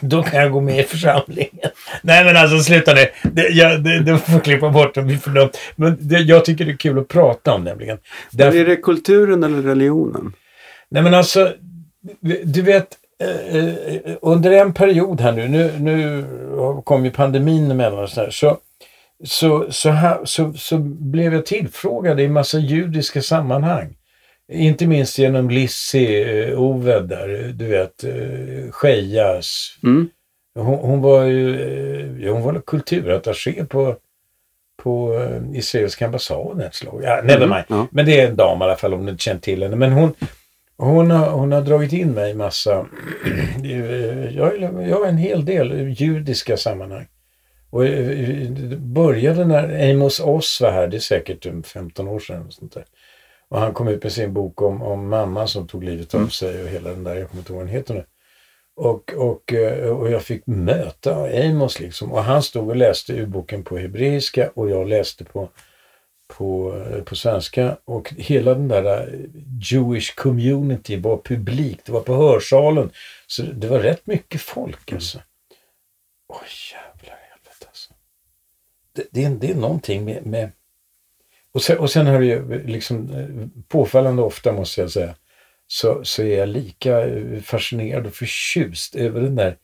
[0.00, 1.70] då, kan jag gå med i församlingen.
[2.02, 3.06] Nej men alltså sluta nu.
[3.22, 5.50] Det, jag, det, det får klippa bort det blir för dumt.
[5.76, 7.98] Men det, jag tycker det är kul att prata om nämligen.
[8.30, 10.32] Därför, Är det kulturen eller religionen?
[10.88, 11.52] Nej men alltså,
[12.44, 12.88] du vet,
[13.22, 16.24] eh, eh, under en period här nu, nu, nu
[16.84, 18.58] kom ju pandemin emellan så, där, så,
[19.24, 23.96] så, så, här, så, så blev jag tillfrågad i massa judiska sammanhang.
[24.48, 29.78] Inte minst genom Lissi eh, Oved där, du vet, eh, Shejas.
[29.82, 30.08] Mm.
[30.54, 33.96] Hon, hon var ju eh, ja, hon var kulturattaché på,
[34.82, 35.20] på
[35.54, 37.00] israeliska ambassaden ett slag.
[37.04, 37.64] Ja, never mind.
[37.68, 37.86] Ja.
[37.90, 39.76] Men det är en dam i alla fall om du inte känt till henne.
[39.76, 40.14] Men hon,
[40.76, 42.86] hon, har, hon har dragit in mig i massa,
[44.32, 47.06] jag, jag en hel del judiska sammanhang.
[47.72, 52.46] Och det började när Amos Oz var här, det är säkert um, 15 år sedan.
[52.50, 52.84] Sånt där.
[53.52, 56.62] Och han kom ut med sin bok om, om mamman som tog livet av sig
[56.62, 58.04] och hela den där, jag kommer inte ihåg vad den heter nu.
[58.76, 62.12] Och, och, eh, och jag fick möta Amos liksom.
[62.12, 65.48] Och han stod och läste ur boken på hebreiska och jag läste på,
[66.26, 67.76] på, eh, på svenska.
[67.84, 69.20] Och hela den där eh,
[69.72, 71.80] Jewish community var publik.
[71.84, 72.90] Det var på hörsalen.
[73.26, 75.18] Så det var rätt mycket folk alltså.
[76.28, 77.92] Oj jävlar i helvete alltså.
[78.92, 80.26] Det, det, är, det är någonting med...
[80.26, 80.50] med
[81.52, 85.14] och, sen, och sen har det ju liksom eh, påfallande ofta måste jag säga
[85.66, 89.56] så, så är jag lika eh, fascinerad och förtjust över den där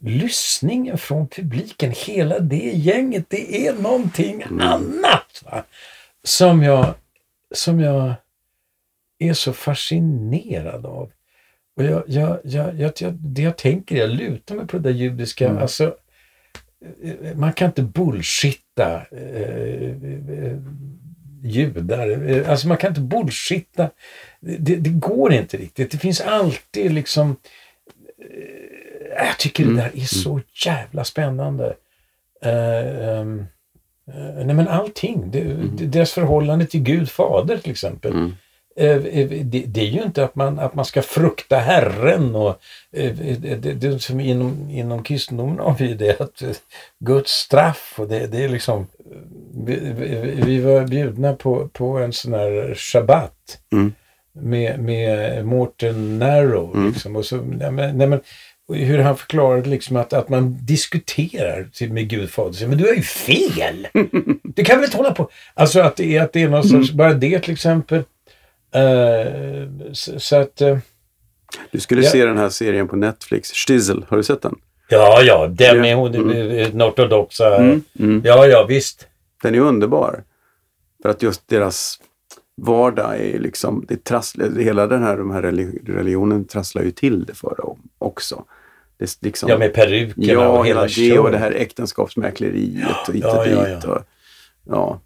[0.00, 1.92] lyssningen från publiken.
[2.06, 5.42] Hela det gänget, det är någonting annat.
[5.44, 5.64] Va?
[6.22, 6.94] Som, jag,
[7.54, 8.14] som jag
[9.18, 11.10] är så fascinerad av.
[11.76, 14.98] Och jag, jag, jag, jag, jag, det jag tänker, jag lutar mig på det där
[14.98, 15.60] judiska.
[15.60, 15.96] Alltså,
[17.02, 17.82] eh, man kan inte
[18.78, 20.58] bullshitta eh, eh,
[21.42, 22.30] judar.
[22.30, 23.90] Eh, Alltså man kan inte bullshitta.
[24.40, 25.90] Det, det går inte riktigt.
[25.90, 27.36] Det finns alltid liksom...
[28.22, 31.74] Eh, jag tycker det där är så jävla spännande.
[32.42, 33.46] Eh, ehm,
[34.08, 35.30] eh, nej men allting.
[35.30, 35.44] Det,
[35.76, 38.12] det, deras förhållande till Gud fader till exempel.
[38.12, 38.32] Mm.
[38.78, 42.58] Eh, eh, det, är ju inte att man, att man ska frukta Herren och
[42.92, 46.42] eh, det, det, som inom, inom kristendomen har vi det att
[46.98, 48.86] Guds straff och det, det är liksom
[49.66, 49.92] vi,
[50.44, 53.34] vi, var bjudna på, på en sån här shabbat
[53.72, 53.92] Mm.
[54.32, 56.86] med, med Morten Narrow.
[56.86, 58.20] Liksom, och så, nej, men, nej, men,
[58.72, 62.66] hur han förklarade liksom att, att man diskuterar med Gud fader.
[62.66, 63.88] Men du har ju fel!
[64.42, 65.30] Du kan väl inte hålla på.
[65.54, 68.02] Alltså att det är, att det är någon sorts, bara det till exempel.
[68.72, 70.78] Eh, så, så att, eh,
[71.72, 72.10] Du skulle Ja.
[72.10, 74.54] se den här serien på Netflix, Stiesel, har du sett den?
[74.90, 76.70] ja, ja, den med hon, mm.
[76.70, 77.56] den ortodoxa.
[77.56, 77.82] Mm.
[77.98, 78.22] Mm.
[78.24, 79.06] Ja, ja, visst.
[79.42, 80.24] Den är underbar.
[81.02, 82.00] För att just deras
[82.56, 87.24] vardag är liksom, det trasslar, hela den här, de här relig- religionen trasslar ju till
[87.24, 88.44] det för dem också.
[88.98, 93.24] Det liksom, Ja, med perukerna ja, och hela det och det här äktenskapsmäkleriet och hit
[93.24, 93.82] och ja, dit.
[93.84, 93.92] ja.
[93.94, 94.02] Och,
[94.64, 95.00] ja.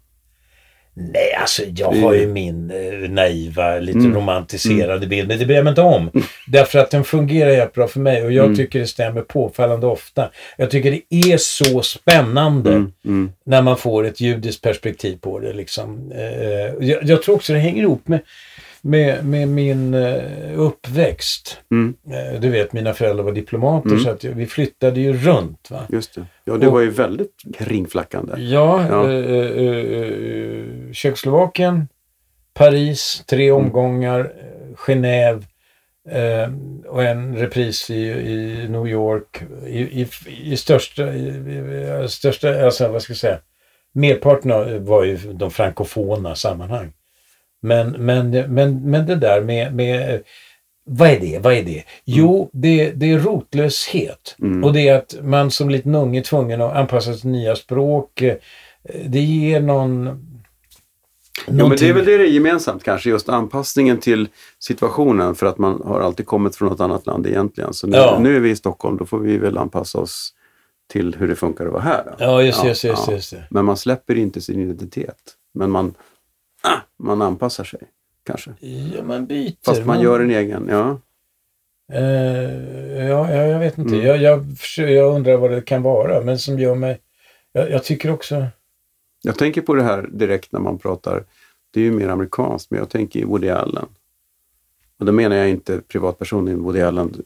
[0.95, 4.15] Nej, alltså jag har ju min eh, naiva, lite Mm.
[4.15, 6.11] romantiserade bild, men det bryr jag mig inte om.
[6.47, 8.57] Därför att den fungerar jättebra bra för mig och jag Mm.
[8.57, 10.29] tycker det stämmer påfallande ofta.
[10.57, 15.39] Jag tycker det är så spännande Mm, mm, när man får ett judiskt perspektiv på
[15.39, 15.53] det.
[15.53, 16.11] Liksom.
[16.15, 18.19] Eh, jag, jag tror också det hänger ihop med,
[18.85, 20.21] med, med min eh,
[20.59, 21.61] uppväxt.
[21.71, 23.99] mm, Eh, du vet, mina föräldrar var diplomater Mm.
[24.03, 25.71] så att vi flyttade ju runt.
[25.71, 25.79] Va?
[25.89, 26.25] just det.
[26.45, 28.33] Ja, det Och- var ju väldigt kringflackande.
[28.41, 29.11] Ja, Ja.
[29.11, 31.87] Eh, eh, Tjeckoslovakien,
[32.53, 33.61] Paris, tre Mm.
[33.65, 34.31] omgångar,
[34.75, 35.43] Genève
[36.09, 36.51] eh,
[36.87, 39.43] och en repris i, i New York.
[39.67, 40.07] I, i,
[40.43, 41.27] i största, i,
[42.03, 43.39] i, största, alltså vad ska jag säga,
[43.93, 46.93] merparten av- var ju de frankofona sammanhang.
[47.63, 50.23] Men, men, men, men det där med, med
[50.85, 51.39] vad är det?
[51.39, 51.83] Vad är det?
[52.05, 54.35] Jo, det, det är rotlöshet.
[54.41, 54.63] Mm.
[54.63, 57.55] Och det är att man som liten unge är tvungen att anpassa sig till nya
[57.55, 58.21] språk.
[58.21, 58.35] Eh,
[59.05, 60.05] Det ger någon...
[61.47, 64.27] Jo, men det är väl det det är gemensamt kanske, just anpassningen till
[64.59, 67.73] situationen för att man har alltid kommit från något annat land egentligen.
[67.73, 68.19] Så nu, Ja.
[68.21, 70.33] nu är vi i Stockholm, då får vi väl anpassa oss
[70.91, 72.03] till hur det funkar att vara här.
[72.05, 72.11] Då.
[72.19, 73.13] Ja, just Ja, just just ja.
[73.13, 73.43] just det.
[73.49, 75.17] Men man släpper inte sin identitet.
[75.53, 75.93] Men man,
[77.03, 77.79] man anpassar sig
[78.23, 78.51] kanske.
[78.59, 79.55] Ja, man byter.
[79.65, 80.99] Fast man gör en egen, ja.
[81.93, 83.95] Eh, ja, ja, jag vet inte.
[83.95, 84.07] Mm.
[84.07, 84.45] Jag, jag,
[84.77, 86.99] jag undrar vad det kan vara, men som gör mig...
[87.51, 88.45] Jag, jag tycker också...
[89.21, 91.23] Jag tänker på det här direkt när man pratar,
[91.73, 93.85] det är ju mer amerikanskt, men jag tänker i Woody Allen.
[94.99, 97.23] Och då menar jag inte privatpersonen Woody Allen,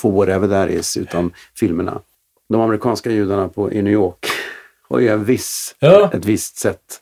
[0.00, 2.00] for whatever that is, utan filmerna.
[2.48, 4.26] De amerikanska judarna på, i New York
[4.88, 6.10] har ju en viss, Ja.
[6.14, 7.01] ett visst sätt.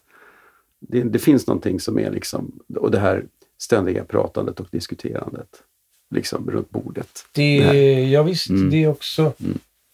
[0.80, 3.24] Det, det finns någonting som är liksom, och det här
[3.58, 5.48] ständiga pratandet och diskuterandet,
[6.14, 7.08] liksom runt bordet.
[7.32, 8.70] Det, Det ja, visst, Mm.
[8.70, 9.32] det också.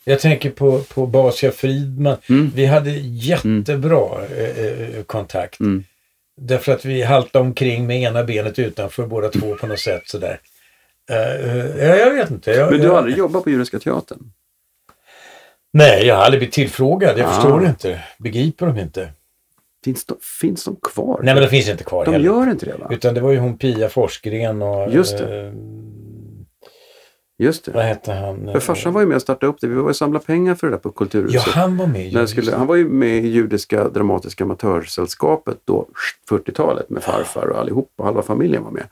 [0.05, 2.17] Jag tänker på, på Basia Fridman.
[2.29, 2.51] Mm.
[2.55, 5.61] Vi hade jättebra eh, eh, kontakt.
[5.61, 5.85] Mm.
[6.41, 10.41] Därför att vi haltade omkring med ena benet utanför båda två på något sätt sådär.
[11.11, 12.51] Uh, ja, jag vet inte.
[12.51, 14.33] Jag, Men du jag, har aldrig jobbat på Judiska Teatern?
[15.73, 17.19] Nej, jag har aldrig blivit tillfrågad.
[17.19, 17.33] Jag Ah.
[17.33, 18.05] förstår inte.
[18.19, 19.13] Begriper de inte?
[19.87, 21.21] Finns de, finns de kvar?
[21.23, 22.25] Nej, men de finns inte kvar de heller.
[22.27, 22.89] gör inte det va?
[22.91, 24.93] Utan det var ju hon Pia Forsgren och...
[24.93, 25.47] Just det.
[25.47, 25.53] eh,
[27.39, 27.73] Just det.
[27.73, 28.49] vad hette han?
[28.53, 29.67] För farsan var ju med och startade upp det.
[29.67, 31.43] Vi var ju samlade pengar för det där på Ja, Kulturhuset.
[31.53, 32.13] han var med.
[32.13, 35.87] När skulle, han var ju med i Judiska Dramatiska Amatörsällskapet då,
[36.31, 38.87] 40-talet med farfar och allihop och halva familjen var med.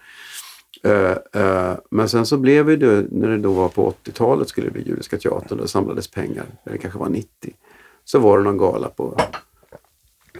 [0.84, 4.72] Eh, eh, men sen så blev det, när det då var på 80-talet skulle det
[4.72, 7.28] bli Judiska Teatern, då samlades pengar, det kanske var 90.
[8.04, 9.16] Så var det någon gala på,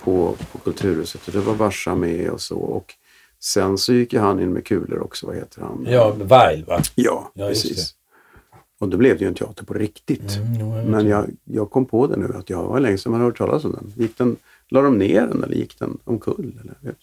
[0.05, 2.57] på, på Kulturhuset och det var Barsa med och så.
[2.59, 2.94] Och
[3.40, 5.86] sen så gick ju han in med kulor också, vad heter han?
[5.90, 6.80] Ja, Weil va?
[6.94, 7.94] Ja, Ja, precis.
[8.80, 10.36] Och då blev det ju en teater på riktigt.
[10.36, 13.12] Mm, jo, jag Men jag, jag kom på det nu att jag var länge sedan
[13.12, 13.92] man hört talas om den.
[13.96, 14.36] Gick den.
[14.68, 16.52] La de ner den eller gick den omkull?
[16.61, 16.74] Eller?
[16.80, 16.96] vet-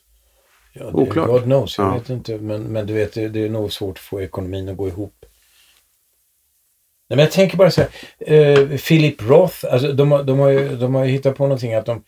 [0.73, 1.27] Ja, det, Oklart.
[1.27, 1.93] God knows, jag Ja.
[1.93, 2.37] vet inte.
[2.37, 5.13] Men, men du vet, det, det är nog svårt att få ekonomin att gå ihop.
[7.09, 7.89] Nej, men jag tänker bara så här.
[8.35, 11.73] Eh, Philip Roth, alltså, de, har- de, har ju, de har ju hittat på någonting
[11.73, 12.03] att de,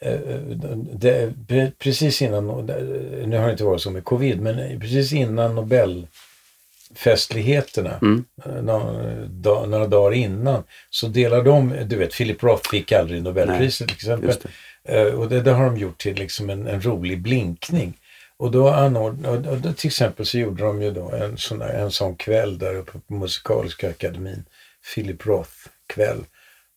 [0.00, 2.82] eh, de, de pre- precis innan, det-
[3.26, 8.24] nu har det inte varit så med covid, men precis innan Nobelfestligheterna, Mm.
[8.44, 13.22] eh, några, dag, några dagar innan, så delar de, du vet, Philip Roth fick aldrig
[13.22, 14.28] Nobelpriset till exempel.
[14.84, 15.00] Det.
[15.00, 17.98] Eh, och det, det har de gjort till liksom en, en rolig blinkning.
[18.36, 21.58] Och då anord, och, och då, till exempel så gjorde de ju då en sån,
[21.58, 24.44] där, en sån kväll där uppe på Musikaliska akademin,
[24.94, 26.24] Philip Roth-kväll.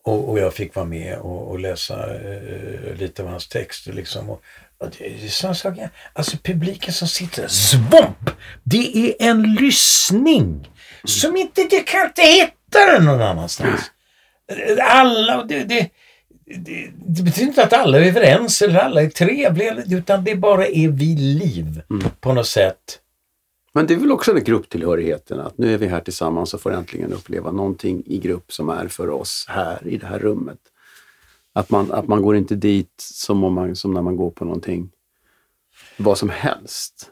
[0.03, 4.29] Och, och jag fick vara med och, och läsa eh, lite av hans texter liksom.
[4.29, 4.41] Och,
[4.77, 5.89] och det är sådana saker.
[6.13, 8.29] Alltså publiken som sitter svamp!
[8.63, 10.69] Det är en lyssning
[11.03, 13.91] som inte, du kan inte hitta den någon annanstans.
[14.81, 15.89] Alla, det, det,
[16.45, 20.67] det, det betyder inte att alla är överens eller alla är trevliga, utan det bara
[20.67, 21.81] är vi liv
[22.19, 22.99] på något sätt.
[23.73, 26.73] Men det är väl också den grupptillhörigheten, att nu är vi här tillsammans och får
[26.73, 30.57] äntligen uppleva någonting i grupp som är för oss här i det här rummet.
[31.53, 34.45] Att man, att man går inte dit som, om man, som när man går på
[34.45, 34.89] någonting,
[35.97, 37.07] vad som helst.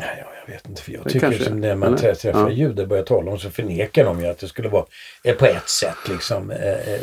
[0.00, 1.96] Nej, ja, jag vet inte, för jag Det tycker kanske- som när man eller?
[1.98, 2.50] trä- träffar Ja.
[2.50, 4.84] judar börjar tala om så förnekar de ju att det skulle vara
[5.24, 6.50] eh, på ett sätt liksom.
[6.50, 7.00] Eh, eh,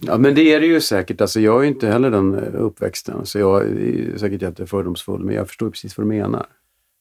[0.00, 1.20] Ja, men det är det ju säkert.
[1.20, 5.70] Alltså, jag är inte heller den uppväxten, så jag är säkert jättefördomsfull, men jag förstår
[5.70, 6.46] precis vad du menar.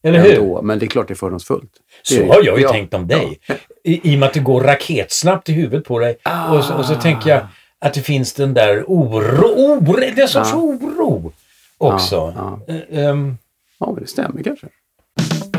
[0.03, 0.33] Eller hur?
[0.39, 0.61] Ändå.
[0.61, 1.71] Men det är klart det är fördomsfullt.
[2.09, 2.29] Det är Så det.
[2.33, 2.71] har jag ju Ja.
[2.71, 3.39] tänkt om dig.
[3.83, 6.17] I, I och med att det går raketsnabbt i huvudet på dig.
[6.49, 7.41] Och, så, och så tänker jag
[7.79, 10.57] att det finns den där oro, oro det är en sorts Ja.
[10.57, 11.31] oro
[11.77, 12.33] också.
[12.35, 13.37] Ja, Eh, ehm,
[13.79, 14.67] Ja, men det stämmer kanske.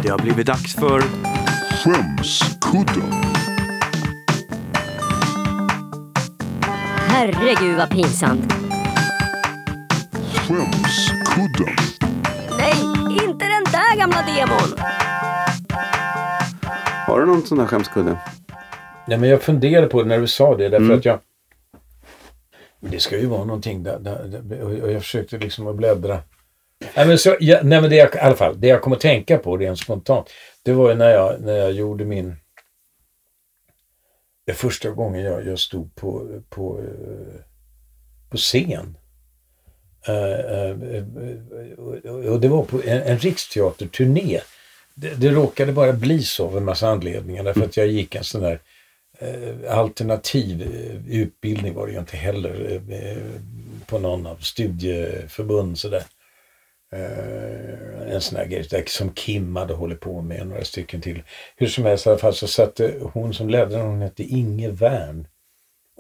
[0.02, 1.02] Det har blivit dags för
[1.84, 3.12] Skämskudden.
[7.08, 8.52] Herregud vad pinsamt.
[10.34, 11.74] Skämskudden.
[12.58, 12.74] Nej,
[14.00, 14.78] gamla demon.
[17.06, 18.18] Har du någon sån där skämskudde?
[19.06, 20.98] Nej, men jag funderade på det när du sa det därför Mm.
[20.98, 21.20] att jag...
[22.80, 26.22] Men det ska ju vara någonting där, där, där och jag försökte liksom att bläddra.
[26.96, 29.00] Nej men, så, ja, nej, men det jag, i alla fall, det jag kom att
[29.00, 30.30] tänka på rent spontant,
[30.62, 32.36] det var ju när jag, när jag gjorde min...
[34.46, 37.40] Det första gången jag, jag stod på, på, eh,
[38.30, 38.96] på scen.
[40.10, 40.70] Eh, eh,
[42.04, 44.40] eh, och- det var på en, en riksteaterturné.
[44.94, 47.44] Det, det råkade bara bli så av en massa anledningar.
[47.44, 48.58] Därför att jag gick en sån där
[49.68, 50.62] alternativ
[51.08, 52.80] utbildning var det ju inte heller
[53.86, 56.02] på någon av studieförbund sådär.
[58.08, 61.22] En sån här grej som Kim hade hållit på med, några stycken till.
[61.56, 64.68] Hur som helst i alla fall så satte hon som ledde den, hon hette Inge
[64.70, 65.26] Wern.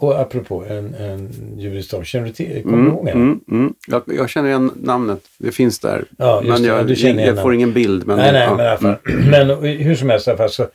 [0.02, 3.20] Och apropå en, en judisk dag, känner du till, kommer du ihåg henne?
[3.24, 3.74] Mm, mm.
[3.86, 5.20] Jag, jag känner igen namnet.
[5.38, 6.04] Det finns där.
[6.18, 6.68] Ja, men det.
[6.68, 8.06] jag, känner igen jag får ingen bild.
[8.06, 8.96] Men nej, nej, ja, men i alla fall.
[9.08, 9.30] mm.
[9.30, 10.66] Men hur som helst i alla fall så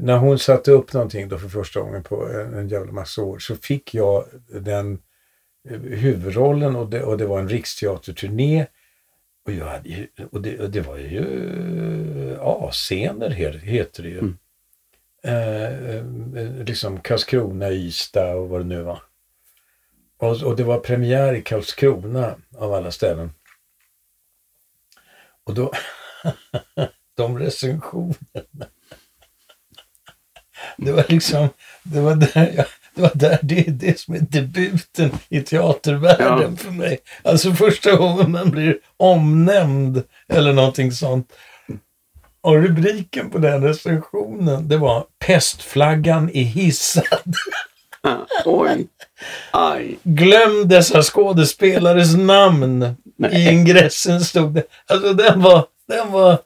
[0.00, 3.38] när hon satte upp någonting då för första gången på en, en jävla massa år
[3.38, 4.24] så fick jag
[4.60, 4.98] den
[5.70, 8.66] eh, huvudrollen och det, och det var en riksteaterturné.
[9.46, 11.24] Och, jag hade och, det, och det var ju
[12.32, 14.18] eh, A-scener he- heter det ju.
[14.18, 14.36] Mm.
[15.24, 16.04] Eh, eh,
[16.66, 19.02] liksom Karlskrona, Ystad och vad det nu var.
[20.18, 23.30] Och, och det var premiär i Karlskrona av alla ställen.
[25.44, 25.72] Och då,
[27.16, 28.66] de recensionerna.
[30.76, 31.48] Det var liksom,
[31.82, 36.50] det var där, jag, det var där det är det som är debuten i teatervärlden
[36.50, 36.56] Ja.
[36.56, 36.98] för mig.
[37.22, 41.32] Alltså första gången man blir omnämnd eller någonting sånt.
[42.42, 47.34] Och rubriken på den recensionen, det var Pestflaggan är hissad.
[48.44, 48.86] Oj.
[49.50, 49.98] Aj.
[50.02, 52.96] Glöm dessa skådespelares namn.
[53.32, 54.62] I ingressen stod det.
[54.86, 56.38] Alltså den var, den var,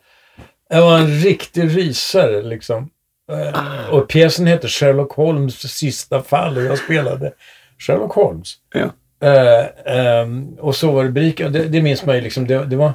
[0.70, 2.90] den var en riktig rysare liksom.
[3.32, 7.32] Eh, Och pjäsen heter Sherlock Holmes sista fall och jag spelade
[7.78, 8.54] Sherlock Holmes.
[8.74, 8.90] Ja.
[9.28, 9.66] Eh,
[9.96, 12.92] ehm, och så var rubriken, det, det minns man ju liksom, det, det var...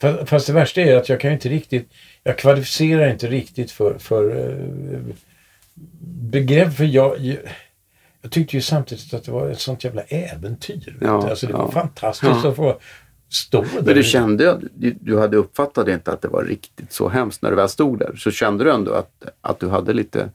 [0.00, 1.92] fa- Fast det värsta är att jag kan inte riktigt,
[2.22, 5.14] jag kvalificerar inte riktigt för, för eh,
[6.30, 7.38] begrepp, för jag, jag,
[8.30, 10.96] tyckte ju samtidigt att det var ett sånt jävla äventyr.
[11.00, 11.70] Ja, alltså det var ja.
[11.70, 12.50] fantastiskt Ja.
[12.50, 12.78] att få
[13.28, 13.82] stå där.
[13.82, 17.50] Men du kände, du, du hade uppfattat inte att det var riktigt så hemskt när
[17.50, 18.16] du väl stod där.
[18.16, 20.30] Så kände du ändå att, att du hade lite,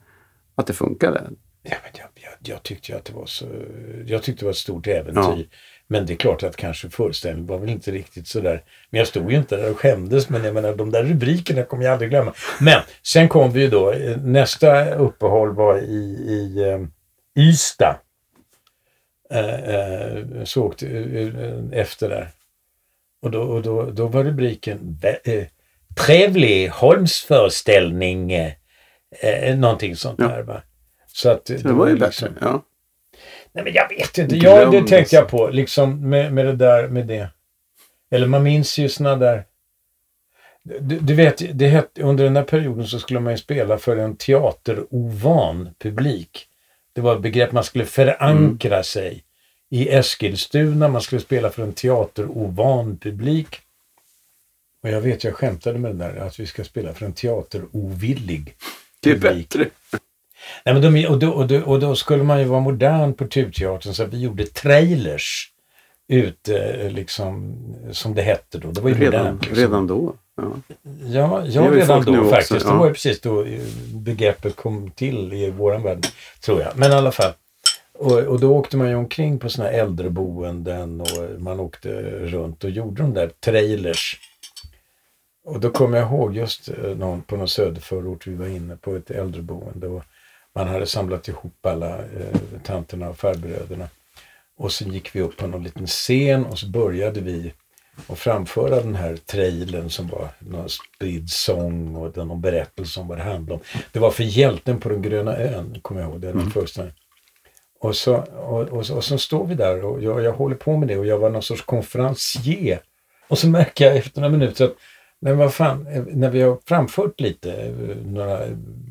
[0.54, 1.22] att det funkade?
[1.62, 3.46] Ja, men jag, jag, jag tyckte ju att det var så...
[4.06, 5.48] Jag tyckte det var ett stort äventyr.
[5.86, 8.62] Men det är klart att kanske föreställningen var väl inte riktigt sådär.
[8.90, 10.28] Men jag stod ju inte där och skämdes.
[10.28, 12.34] Men jag menar, de där rubrikerna kommer jag aldrig glömma.
[12.60, 13.92] Men sen kom vi ju då.
[13.92, 15.84] eh, Nästa uppehåll var i,
[16.28, 16.80] i eh,
[17.44, 17.96] Ystad.
[19.30, 22.28] Eh, eh, så åkte eh, efter där.
[23.22, 25.44] Och då, och då, då var rubriken eh,
[26.06, 28.32] Trevlig Holmsföreställning.
[28.32, 30.28] Eh, någonting sånt Ja.
[30.28, 30.62] där va.
[31.06, 32.32] Så att Så det var ju bättre.
[32.40, 32.62] Ja.
[33.54, 34.36] Nej, men jag vet inte.
[34.36, 35.48] Glöm Ja, det tänkte jag på.
[35.48, 37.28] Liksom med, med det där med det.
[38.10, 39.44] Eller man minns ju såna där...
[40.62, 43.96] Du, du vet, det hette, under den här perioden så skulle man ju spela för
[43.96, 46.46] en teaterovan publik.
[46.92, 49.24] Det var ett begrepp man skulle förankra sig
[49.70, 50.88] i Eskilstuna.
[50.88, 53.60] Man skulle spela för en teaterovan publik.
[54.82, 58.54] Och jag vet, jag skämtade med det där att vi ska spela för en teaterovillig
[59.00, 59.48] Det är publik.
[59.48, 59.70] bättre.
[60.64, 63.26] Nej, men de, och, då, och, då, och då skulle man ju vara modern på
[63.26, 65.50] Turteatern så vi gjorde trailers
[66.08, 67.56] ute, eh, liksom,
[67.92, 68.70] som det hette då.
[68.70, 69.40] Det var ju Redan, modernt.
[69.40, 69.62] Liksom.
[69.62, 70.14] redan då.
[70.36, 70.52] Ja.
[71.06, 72.66] Ja, ja redan då också, faktiskt.
[72.66, 72.72] ja.
[72.72, 73.60] Det var ju precis då eh,
[73.94, 76.06] begreppet kom till i våran värld,
[76.44, 76.76] tror jag.
[76.76, 77.32] Men i alla fall.
[77.98, 82.64] Och, och då åkte man ju omkring på såna här äldreboenden och man åkte runt
[82.64, 84.20] och gjorde de där trailers.
[85.44, 88.96] Och då kommer jag ihåg just eh, någon, på någon söderförort, vi var inne på
[88.96, 90.04] ett äldreboende och
[90.54, 93.88] man hade samlat ihop alla eh, tanterna och farbröderna.
[94.56, 97.52] Och sen gick vi upp på någon liten scen och så började vi
[98.06, 103.18] att framföra den här trailern som var någon spridd sång och någon berättelse om vad
[103.18, 103.60] det handlade om.
[103.92, 106.20] Det var för hjälten på den gröna ön, kommer jag ihåg.
[106.20, 106.82] Det var första.
[107.80, 110.88] Och så, och, och, och så står vi där och jag, jag håller på med
[110.88, 112.80] det och jag var någon sorts konferencier.
[113.28, 114.74] Och så märker jag efter några minuter att
[115.24, 118.40] men vad fan, eh, när vi har framfört lite, eh, några,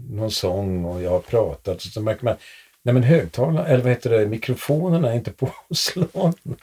[0.10, 2.36] någon sång och jag har pratat så märker man
[2.84, 6.34] Nej men högtalarna, eller vad heter det, mikrofonerna är inte påslagna.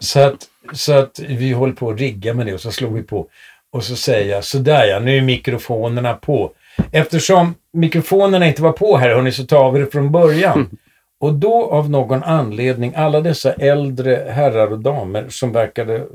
[0.00, 3.02] Så att, så att vi håller på att rigga med det och så slår vi
[3.02, 3.26] på.
[3.72, 6.52] Och så säger jag, sådär ja, nu är mikrofonerna på.
[6.92, 10.78] Eftersom mikrofonerna inte var på här hörni, så tar vi det från början.
[11.20, 16.06] Och då av någon anledning, alla dessa äldre herrar och damer som verkade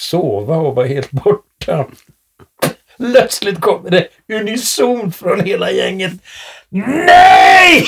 [0.00, 1.86] sova och var helt borta.
[2.96, 6.12] Plötsligt kommer det unisont från hela gänget.
[6.68, 7.86] Nej!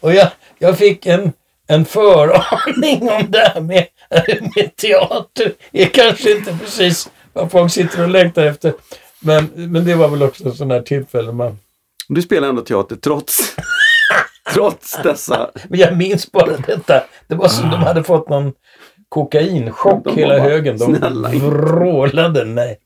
[0.00, 1.32] och jag, jag fick en,
[1.66, 3.86] en föraning om det här med,
[4.56, 5.52] med teater.
[5.70, 8.72] Det är kanske inte precis vad folk sitter och längtar efter.
[9.20, 11.58] Men, men det var väl också sådana här tillfällen man...
[12.08, 13.56] Du spelar ändå teater trots,
[14.56, 15.50] trots dessa...
[15.68, 17.02] Men jag minns bara detta.
[17.28, 18.52] Det var som de hade fått någon
[19.08, 20.78] kokainchock De hela bara, högen.
[20.78, 22.44] De "Snälla, inte." vrålade.
[22.44, 22.78] Nej.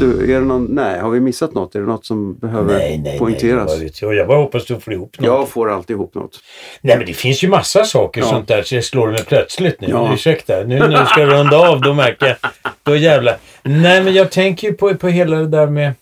[0.00, 1.74] Du, är det någon, nej, har vi missat något?
[1.74, 3.78] Är det något som behöver Nej, nej, poängteras?
[3.78, 3.90] nej.
[4.00, 5.26] Jag, jag bara hoppas du får ihop något.
[5.26, 6.40] Jag får alltid ihop något.
[6.80, 8.26] Nej, men det finns ju massa saker Ja.
[8.26, 9.86] sånt där så jag slår mig plötsligt nu.
[9.90, 10.10] Ja.
[10.14, 12.36] Ursäkta, nu när du ska runda av då märker jag.
[12.82, 13.36] Då jävlar.
[13.62, 15.92] Nej, men jag tänker ju på, på hela det där med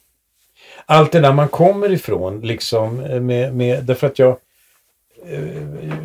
[0.86, 4.36] allt det där man kommer ifrån liksom eh, med, med därför att jag
[5.26, 5.48] eh,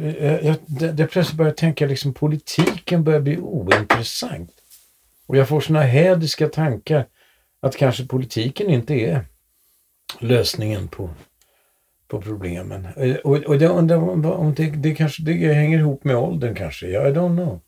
[0.04, 4.52] eh, jag, det, det plötsligt börjar tänka liksom politiken börjar bli ointressant.
[5.28, 7.06] Och jag får såna hädiska tankar
[7.62, 9.26] att kanske politiken inte är
[10.20, 11.10] lösningen på,
[12.08, 12.88] på problemen.
[13.24, 16.88] Och, och jag undrar om, om det, det kanske det hänger ihop med åldern kanske.
[16.88, 17.60] I don't know.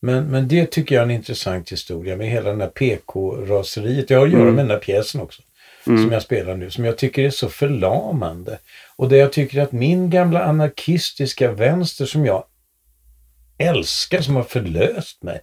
[0.00, 4.10] Men, men det tycker jag är en intressant historia med hela den här PK-raseriet.
[4.10, 5.42] Jag har att göra med den här pjäsen också.
[5.84, 6.70] Som jag spelar nu.
[6.70, 8.58] Som jag tycker är så förlamande.
[8.96, 12.44] Och där jag tycker att min gamla anarkistiska vänster som jag
[13.58, 15.40] älskar, som har förlöst mig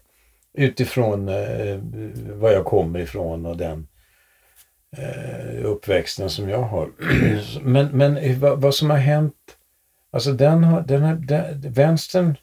[0.53, 1.79] utifrån eh,
[2.33, 3.87] var jag kommer ifrån och den
[4.97, 6.89] eh, uppväxten som jag har.
[7.61, 9.57] men men vad, vad som har hänt,
[10.11, 12.35] alltså den har, den har, den, vänstern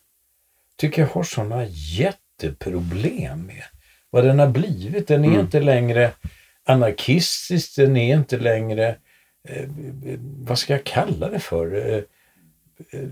[0.77, 3.65] tycker jag har sådana jätteproblem med
[4.11, 5.09] vad den har blivit.
[5.09, 6.13] Den är inte längre
[6.65, 8.97] anarkistisk, den är inte längre,
[9.49, 9.69] eh,
[10.39, 11.75] vad ska jag kalla det för?
[11.75, 12.03] Eh,
[12.91, 13.09] eh,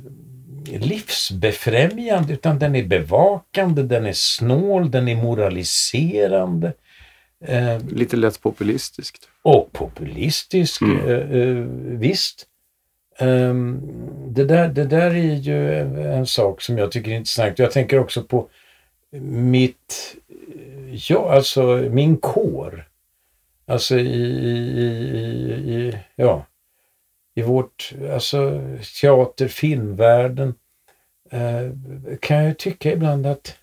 [0.81, 6.73] livsbefrämjande utan den är bevakande, den är snål, den är moraliserande
[7.45, 9.29] eh, Lite lätt populistiskt.
[9.43, 10.83] och populistisk.
[10.83, 11.09] Mm.
[11.09, 11.65] Eh,
[11.99, 12.47] visst.
[13.19, 13.81] Ehm,
[14.29, 15.79] det, där, det där är ju
[16.13, 17.59] en sak som jag tycker är intressant.
[17.59, 18.49] Jag tänker också på
[19.21, 20.17] mitt,
[21.09, 22.87] ja alltså min kår.
[23.71, 24.93] Alltså i, i,
[25.75, 26.47] i, ja,
[27.35, 28.61] i vårt, alltså
[29.01, 30.55] teater, filmvärlden
[31.31, 31.71] eh,
[32.21, 33.57] kan jag tycka ibland att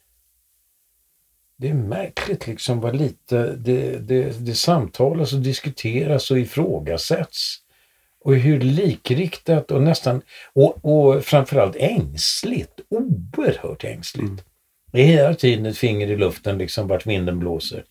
[1.57, 7.57] det är märkligt liksom vad lite det, det, det samtalas och diskuteras och ifrågasätts.
[8.19, 10.21] Och hur likriktat och nästan,
[10.53, 14.43] och, och framförallt ängsligt, oerhört ängsligt.
[14.91, 17.83] Det är hela tiden ett finger i luften liksom vart vinden blåser.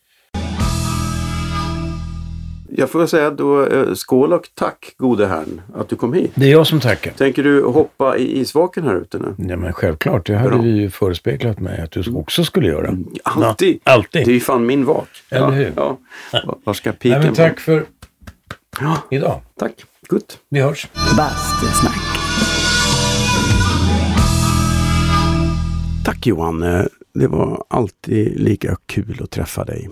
[2.78, 6.30] Jag får säga då eh, skål och tack gode herrn att du kom hit.
[6.34, 7.12] Det är jag som tackar.
[7.12, 9.34] Tänker du hoppa i isvaken här ute nu?
[9.48, 10.58] Ja, men självklart, det hade Bra.
[10.62, 12.96] vi ju förespeglat mig att du också skulle göra.
[13.22, 13.78] Alltid!
[13.84, 14.24] Ja, alltid.
[14.26, 15.08] Det är ju fan min vak.
[15.30, 15.72] Eller ja, hur?
[15.76, 15.98] Ja.
[16.46, 17.84] Var- Var ska Nej, piken men tack för
[18.80, 19.40] Ja, idag.
[19.58, 19.72] tack.
[20.08, 20.38] Gott.
[20.48, 20.88] Vi hörs.
[21.16, 21.96] Bastusnack.
[26.04, 26.62] Tack Johan.
[26.62, 26.84] Eh,
[27.14, 29.88] Det var alltid lika kul att träffa dig.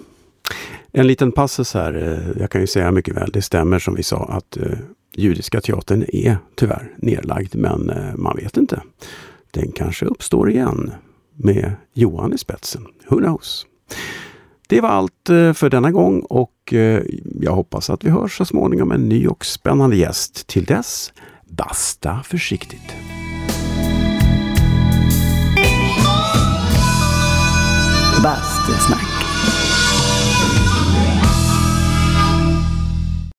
[0.97, 1.95] En liten passus här.
[1.95, 4.79] Eh, jag kan ju säga mycket väl, det stämmer som vi sa att eh,
[5.15, 8.83] judiska teatern är tyvärr nedlagd, men eh, man vet inte.
[9.51, 10.93] Den kanske uppstår igen
[11.35, 12.87] med Johan i spetsen.
[13.09, 13.66] Who knows?
[14.69, 15.12] Det var allt
[15.55, 16.75] för denna gång och
[17.41, 20.47] jag hoppas att vi hörs så småningom med en ny och spännande gäst.
[20.47, 21.12] Till dess,
[21.45, 22.95] basta försiktigt.
[28.23, 29.14] Bastusnack.